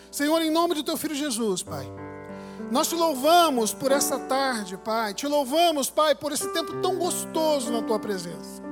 Senhor, 0.09 0.41
em 0.41 0.53
nome 0.53 0.77
do 0.77 0.85
teu 0.85 0.97
filho 0.97 1.17
Jesus, 1.17 1.65
Pai. 1.65 1.85
Nós 2.71 2.87
te 2.89 2.95
louvamos 2.95 3.75
por 3.75 3.91
essa 3.91 4.17
tarde, 4.21 4.77
Pai. 4.77 5.15
Te 5.15 5.27
louvamos, 5.27 5.91
Pai, 5.91 6.15
por 6.15 6.31
esse 6.31 6.47
tempo 6.51 6.81
tão 6.81 6.97
gostoso 6.97 7.73
na 7.73 7.83
tua 7.83 7.99
presença. 7.99 8.63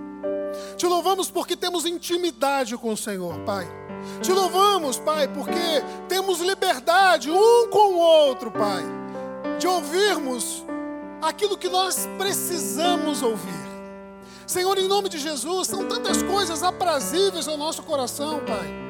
Te 0.77 0.87
louvamos 0.87 1.29
porque 1.29 1.57
temos 1.57 1.87
intimidade 1.87 2.77
com 2.77 2.93
o 2.93 2.97
Senhor, 2.97 3.41
Pai. 3.41 3.67
Te 4.23 4.31
louvamos, 4.31 4.97
Pai, 5.01 5.27
porque 5.27 5.83
temos 6.09 6.39
liberdade 6.39 7.33
um 7.33 7.69
com 7.69 7.95
o 7.95 7.99
outro, 7.99 8.53
Pai, 8.53 8.85
de 9.59 9.67
ouvirmos 9.67 10.65
aquilo 11.21 11.59
que 11.59 11.69
nós 11.69 12.09
precisamos 12.17 13.23
ouvir. 13.23 13.66
Senhor, 14.47 14.79
em 14.79 14.87
nome 14.87 15.09
de 15.09 15.19
Jesus, 15.19 15.67
são 15.67 15.89
tantas 15.89 16.23
coisas 16.23 16.63
aprazíveis 16.63 17.49
ao 17.49 17.57
nosso 17.57 17.83
coração, 17.83 18.41
Pai. 18.45 18.87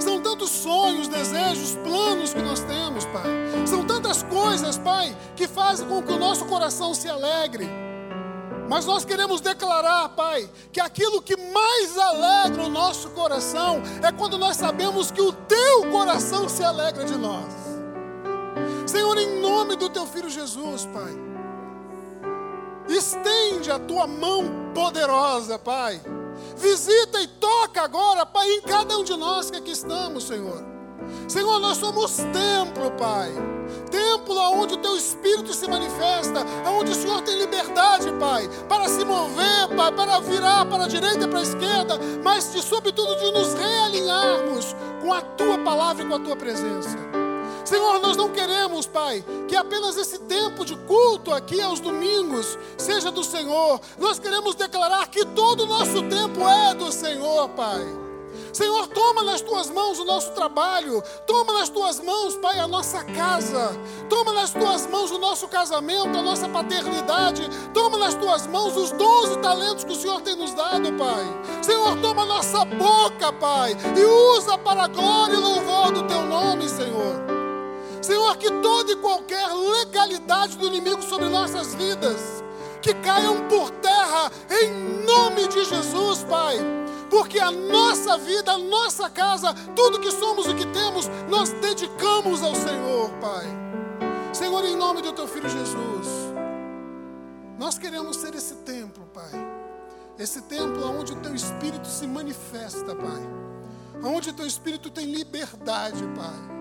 São 0.00 0.20
tantos 0.20 0.50
sonhos, 0.50 1.06
desejos, 1.06 1.76
planos 1.76 2.34
que 2.34 2.42
nós 2.42 2.60
temos, 2.60 3.04
Pai. 3.06 3.30
São 3.64 3.86
tantas 3.86 4.24
coisas, 4.24 4.76
Pai, 4.76 5.16
que 5.36 5.46
fazem 5.46 5.86
com 5.86 6.02
que 6.02 6.12
o 6.12 6.18
nosso 6.18 6.44
coração 6.46 6.92
se 6.94 7.08
alegre. 7.08 7.68
Mas 8.68 8.84
nós 8.84 9.04
queremos 9.04 9.40
declarar, 9.40 10.08
Pai, 10.10 10.50
que 10.72 10.80
aquilo 10.80 11.22
que 11.22 11.36
mais 11.36 11.96
alegra 11.96 12.64
o 12.64 12.68
nosso 12.68 13.10
coração 13.10 13.80
é 14.02 14.10
quando 14.10 14.36
nós 14.36 14.56
sabemos 14.56 15.12
que 15.12 15.22
o 15.22 15.32
Teu 15.32 15.90
coração 15.92 16.48
se 16.48 16.64
alegra 16.64 17.04
de 17.04 17.16
nós. 17.16 17.52
Senhor, 18.84 19.16
em 19.16 19.40
nome 19.40 19.76
do 19.76 19.88
Teu 19.88 20.06
Filho 20.06 20.28
Jesus, 20.28 20.84
Pai, 20.86 21.12
estende 22.88 23.70
a 23.70 23.78
Tua 23.78 24.06
mão 24.06 24.72
poderosa, 24.74 25.58
Pai 25.58 26.00
Visita 26.56 27.20
e 27.20 27.26
toca 27.26 27.82
agora, 27.82 28.24
Pai, 28.24 28.50
em 28.50 28.62
cada 28.62 28.96
um 28.98 29.04
de 29.04 29.16
nós 29.16 29.50
que 29.50 29.58
aqui 29.58 29.72
estamos, 29.72 30.24
Senhor. 30.24 30.64
Senhor, 31.28 31.60
nós 31.60 31.76
somos 31.76 32.16
templo, 32.16 32.90
Pai. 32.98 33.30
Templo 33.90 34.38
onde 34.52 34.74
o 34.74 34.78
Teu 34.78 34.96
Espírito 34.96 35.52
se 35.52 35.68
manifesta, 35.68 36.44
onde 36.68 36.92
o 36.92 36.94
Senhor 36.94 37.20
tem 37.22 37.36
liberdade, 37.38 38.10
Pai, 38.18 38.48
para 38.68 38.88
se 38.88 39.04
mover, 39.04 39.68
Pai, 39.76 39.92
para 39.92 40.18
virar 40.20 40.66
para 40.66 40.84
a 40.84 40.88
direita 40.88 41.24
e 41.24 41.28
para 41.28 41.40
a 41.40 41.42
esquerda, 41.42 41.98
mas 42.22 42.52
de 42.52 42.62
sobretudo 42.62 43.14
de 43.16 43.32
nos 43.32 43.54
realinharmos 43.54 44.74
com 45.00 45.12
a 45.12 45.20
Tua 45.20 45.58
palavra 45.58 46.04
e 46.04 46.08
com 46.08 46.14
a 46.14 46.20
Tua 46.20 46.36
presença. 46.36 47.15
Senhor, 47.66 47.98
nós 47.98 48.16
não 48.16 48.30
queremos, 48.30 48.86
Pai, 48.86 49.24
que 49.48 49.56
apenas 49.56 49.96
esse 49.96 50.20
tempo 50.20 50.64
de 50.64 50.76
culto 50.76 51.32
aqui 51.32 51.60
aos 51.60 51.80
domingos 51.80 52.56
seja 52.78 53.10
do 53.10 53.24
Senhor. 53.24 53.80
Nós 53.98 54.20
queremos 54.20 54.54
declarar 54.54 55.08
que 55.08 55.24
todo 55.26 55.64
o 55.64 55.66
nosso 55.66 56.00
tempo 56.04 56.48
é 56.48 56.74
do 56.74 56.92
Senhor, 56.92 57.48
Pai. 57.50 57.84
Senhor, 58.52 58.86
toma 58.86 59.24
nas 59.24 59.40
tuas 59.40 59.68
mãos 59.68 59.98
o 59.98 60.04
nosso 60.04 60.30
trabalho, 60.30 61.02
toma 61.26 61.54
nas 61.54 61.68
tuas 61.68 61.98
mãos, 61.98 62.36
Pai, 62.36 62.58
a 62.60 62.68
nossa 62.68 63.02
casa, 63.02 63.76
toma 64.08 64.32
nas 64.32 64.50
tuas 64.50 64.86
mãos 64.86 65.10
o 65.10 65.18
nosso 65.18 65.48
casamento, 65.48 66.16
a 66.16 66.22
nossa 66.22 66.48
paternidade, 66.48 67.42
toma 67.74 67.98
nas 67.98 68.14
tuas 68.14 68.46
mãos 68.46 68.76
os 68.76 68.92
dons 68.92 69.32
e 69.32 69.38
talentos 69.40 69.82
que 69.82 69.92
o 69.92 69.96
Senhor 69.96 70.20
tem 70.20 70.36
nos 70.36 70.54
dado, 70.54 70.92
Pai. 70.92 71.24
Senhor, 71.62 72.00
toma 72.00 72.24
nossa 72.24 72.64
boca, 72.64 73.32
Pai, 73.32 73.76
e 73.96 74.04
usa 74.38 74.56
para 74.56 74.84
a 74.84 74.88
glória 74.88 75.34
e 75.34 75.36
louvor 75.36 75.90
do 75.90 76.04
teu 76.04 76.22
nome, 76.22 76.68
Senhor. 76.68 77.35
Senhor, 78.02 78.36
que 78.36 78.50
toda 78.62 78.92
e 78.92 78.96
qualquer 78.96 79.46
legalidade 79.52 80.56
do 80.56 80.66
inimigo 80.66 81.02
sobre 81.02 81.28
nossas 81.28 81.74
vidas, 81.74 82.42
que 82.82 82.94
caiam 82.94 83.48
por 83.48 83.70
terra 83.70 84.30
em 84.50 85.04
nome 85.04 85.48
de 85.48 85.64
Jesus, 85.64 86.22
Pai. 86.24 86.56
Porque 87.10 87.38
a 87.38 87.50
nossa 87.50 88.18
vida, 88.18 88.52
a 88.52 88.58
nossa 88.58 89.08
casa, 89.08 89.54
tudo 89.74 90.00
que 90.00 90.10
somos 90.10 90.46
e 90.46 90.54
que 90.54 90.66
temos, 90.66 91.08
nós 91.28 91.50
dedicamos 91.52 92.42
ao 92.42 92.54
Senhor, 92.54 93.10
Pai. 93.20 93.46
Senhor, 94.32 94.64
em 94.64 94.76
nome 94.76 95.02
do 95.02 95.12
Teu 95.12 95.26
Filho 95.26 95.48
Jesus, 95.48 96.06
nós 97.58 97.78
queremos 97.78 98.16
ser 98.16 98.34
esse 98.34 98.54
templo, 98.56 99.06
Pai. 99.14 99.30
Esse 100.18 100.42
templo 100.42 100.98
onde 100.98 101.12
o 101.12 101.16
Teu 101.16 101.34
Espírito 101.34 101.86
se 101.88 102.06
manifesta, 102.06 102.94
Pai. 102.94 103.22
Onde 104.02 104.30
o 104.30 104.32
Teu 104.32 104.46
Espírito 104.46 104.90
tem 104.90 105.06
liberdade, 105.06 106.02
Pai 106.14 106.55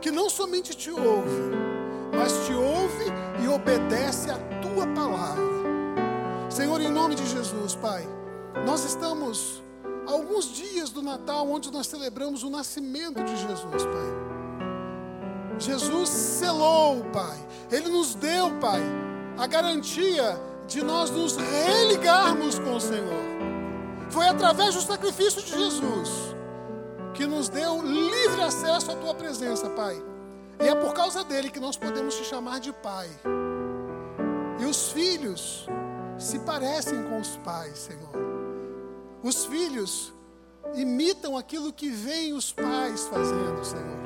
que 0.00 0.10
não 0.10 0.30
somente 0.30 0.74
te 0.74 0.90
ouve, 0.90 1.50
mas 2.16 2.32
te 2.46 2.52
ouve 2.52 3.04
e 3.42 3.48
obedece 3.48 4.30
a 4.30 4.38
tua 4.60 4.86
palavra. 4.88 5.42
Senhor, 6.50 6.80
em 6.80 6.90
nome 6.90 7.14
de 7.14 7.26
Jesus, 7.26 7.74
Pai, 7.74 8.08
nós 8.64 8.84
estamos 8.84 9.62
a 10.06 10.12
alguns 10.12 10.52
dias 10.54 10.90
do 10.90 11.02
Natal, 11.02 11.48
onde 11.48 11.70
nós 11.70 11.86
celebramos 11.86 12.42
o 12.42 12.50
nascimento 12.50 13.22
de 13.22 13.36
Jesus, 13.36 13.84
Pai. 13.84 15.58
Jesus 15.58 16.08
selou, 16.08 17.04
Pai. 17.12 17.36
Ele 17.70 17.88
nos 17.88 18.14
deu, 18.14 18.50
Pai, 18.58 18.80
a 19.36 19.46
garantia 19.46 20.40
de 20.66 20.82
nós 20.82 21.10
nos 21.10 21.36
religarmos 21.36 22.58
com 22.58 22.76
o 22.76 22.80
Senhor. 22.80 23.28
Foi 24.10 24.26
através 24.26 24.74
do 24.74 24.80
sacrifício 24.80 25.42
de 25.42 25.50
Jesus 25.50 26.37
que 27.18 27.26
nos 27.26 27.48
deu 27.48 27.82
livre 27.82 28.40
acesso 28.42 28.92
à 28.92 28.94
tua 28.94 29.12
presença, 29.12 29.68
Pai. 29.70 30.00
E 30.60 30.68
é 30.68 30.74
por 30.76 30.94
causa 30.94 31.24
dele 31.24 31.50
que 31.50 31.58
nós 31.58 31.76
podemos 31.76 32.14
te 32.14 32.24
chamar 32.24 32.60
de 32.60 32.72
Pai. 32.72 33.08
E 34.60 34.64
os 34.64 34.92
filhos 34.92 35.66
se 36.16 36.38
parecem 36.38 37.02
com 37.08 37.18
os 37.18 37.36
pais, 37.38 37.76
Senhor. 37.76 38.12
Os 39.20 39.46
filhos 39.46 40.14
imitam 40.74 41.36
aquilo 41.36 41.72
que 41.72 41.90
veem 41.90 42.34
os 42.34 42.52
pais 42.52 43.08
fazendo, 43.08 43.64
Senhor. 43.64 43.98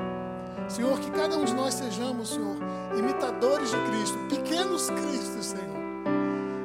Senhor, 0.71 0.99
que 0.99 1.11
cada 1.11 1.37
um 1.37 1.45
de 1.45 1.53
nós 1.55 1.75
sejamos, 1.75 2.31
Senhor, 2.31 2.57
imitadores 2.97 3.71
de 3.71 3.77
Cristo, 3.89 4.19
pequenos 4.31 4.89
Cristos, 4.89 5.47
Senhor. 5.49 5.83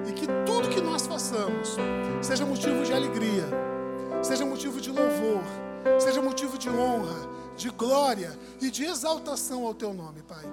E 0.07 0.13
que 0.13 0.27
tudo 0.45 0.69
que 0.69 0.79
nós 0.79 1.05
façamos 1.05 1.75
seja 2.21 2.45
motivo 2.45 2.85
de 2.85 2.93
alegria, 2.93 3.43
seja 4.23 4.45
motivo 4.45 4.79
de 4.79 4.91
louvor, 4.91 5.43
seja 5.99 6.21
motivo 6.21 6.57
de 6.57 6.69
honra, 6.69 7.29
de 7.55 7.69
glória 7.69 8.37
e 8.61 8.69
de 8.69 8.85
exaltação 8.85 9.65
ao 9.65 9.73
teu 9.73 9.93
nome, 9.93 10.21
Pai. 10.21 10.45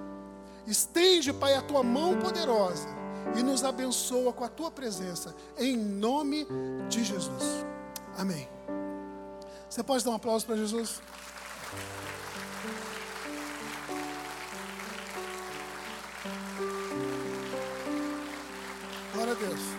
Estende, 0.66 1.32
Pai, 1.32 1.54
a 1.54 1.62
tua 1.62 1.82
mão 1.82 2.18
poderosa 2.18 2.88
e 3.36 3.42
nos 3.42 3.64
abençoa 3.64 4.32
com 4.32 4.44
a 4.44 4.48
tua 4.48 4.70
presença, 4.70 5.34
em 5.58 5.76
nome 5.76 6.46
de 6.88 7.04
Jesus. 7.04 7.64
Amém. 8.16 8.48
Você 9.68 9.82
pode 9.82 10.04
dar 10.04 10.12
um 10.12 10.14
aplauso 10.14 10.46
para 10.46 10.56
Jesus? 10.56 11.02
Glória 19.12 19.32
a 19.32 19.36
Deus. 19.36 19.73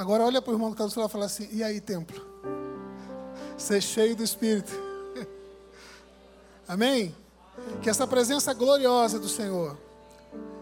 Agora 0.00 0.24
olha 0.24 0.40
para 0.40 0.50
o 0.50 0.54
irmão 0.54 0.72
está 0.72 0.86
do 0.86 0.98
lado 0.98 1.10
e 1.10 1.12
fala 1.12 1.26
assim: 1.26 1.46
e 1.52 1.62
aí, 1.62 1.78
templo? 1.78 2.26
Ser 3.58 3.82
cheio 3.82 4.16
do 4.16 4.24
Espírito. 4.24 4.72
Amém? 6.66 7.14
Que 7.82 7.90
essa 7.90 8.06
presença 8.06 8.54
gloriosa 8.54 9.18
do 9.18 9.28
Senhor, 9.28 9.76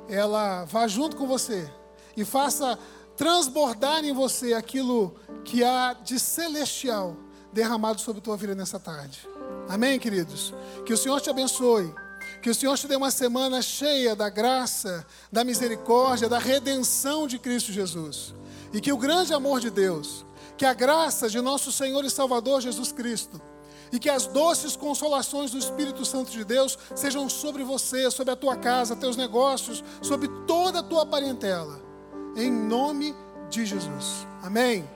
ela 0.09 0.65
vá 0.65 0.89
junto 0.89 1.17
com 1.17 1.25
você 1.25 1.71
e 2.17 2.25
faça 2.25 2.77
transbordar 3.17 4.05
em 4.05 4.13
você 4.13 4.55
aquilo 4.55 5.15
que 5.45 5.63
há 5.63 5.93
de 5.93 6.19
celestial 6.19 7.17
derramado 7.53 8.01
sobre 8.01 8.21
tua 8.21 8.37
vida 8.37 8.57
nessa 8.57 8.81
tarde. 8.81 9.21
Amém, 9.69 10.01
queridos? 10.01 10.53
Que 10.85 10.93
o 10.93 10.99
Senhor 10.99 11.21
te 11.21 11.31
abençoe. 11.31 11.95
Que 12.43 12.51
o 12.51 12.55
Senhor 12.55 12.77
te 12.77 12.89
dê 12.89 12.97
uma 12.97 13.13
semana 13.13 13.63
cheia 13.63 14.17
da 14.17 14.29
graça, 14.29 15.07
da 15.31 15.45
misericórdia, 15.45 16.29
da 16.29 16.41
redenção 16.41 17.29
de 17.29 17.39
Cristo 17.39 17.71
Jesus. 17.71 18.35
E 18.73 18.81
que 18.81 18.93
o 18.93 18.99
grande 18.99 19.33
amor 19.33 19.61
de 19.61 19.71
Deus, 19.71 20.25
que 20.57 20.67
a 20.67 20.75
graça 20.75 21.29
de 21.29 21.41
nosso 21.41 21.73
Senhor 21.73 22.05
e 22.05 22.11
Salvador 22.11 22.61
Jesus 22.61 22.93
Cristo, 22.93 23.41
e 23.91 23.99
que 23.99 24.11
as 24.11 24.27
doces 24.27 24.77
consolações 24.77 25.51
do 25.51 25.59
Espírito 25.59 26.05
Santo 26.05 26.31
de 26.31 26.45
Deus 26.45 26.79
sejam 26.95 27.29
sobre 27.29 27.65
você, 27.65 28.11
sobre 28.11 28.33
a 28.33 28.37
tua 28.37 28.57
casa, 28.57 28.95
teus 28.95 29.17
negócios, 29.17 29.83
sobre 30.03 30.29
toda 30.47 30.81
a 30.81 30.83
tua 30.83 31.07
parentela. 31.07 31.81
Em 32.37 32.51
nome 32.51 33.15
de 33.49 33.65
Jesus. 33.65 34.27
Amém. 34.43 34.89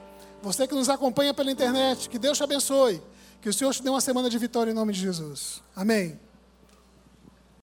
Você 0.43 0.67
que 0.67 0.75
nos 0.75 0.89
acompanha 0.89 1.33
pela 1.33 1.51
internet, 1.51 2.09
que 2.09 2.19
Deus 2.19 2.37
te 2.37 2.45
abençoe. 2.45 3.03
Que 3.41 3.49
o 3.49 3.53
Senhor 3.53 3.73
te 3.73 3.83
dê 3.83 3.89
uma 3.89 4.01
semana 4.01 4.31
de 4.31 4.39
vitória 4.39 4.71
em 4.71 4.75
nome 4.75 4.93
de 4.93 5.01
Jesus. 5.01 5.63
Amém. 5.75 6.19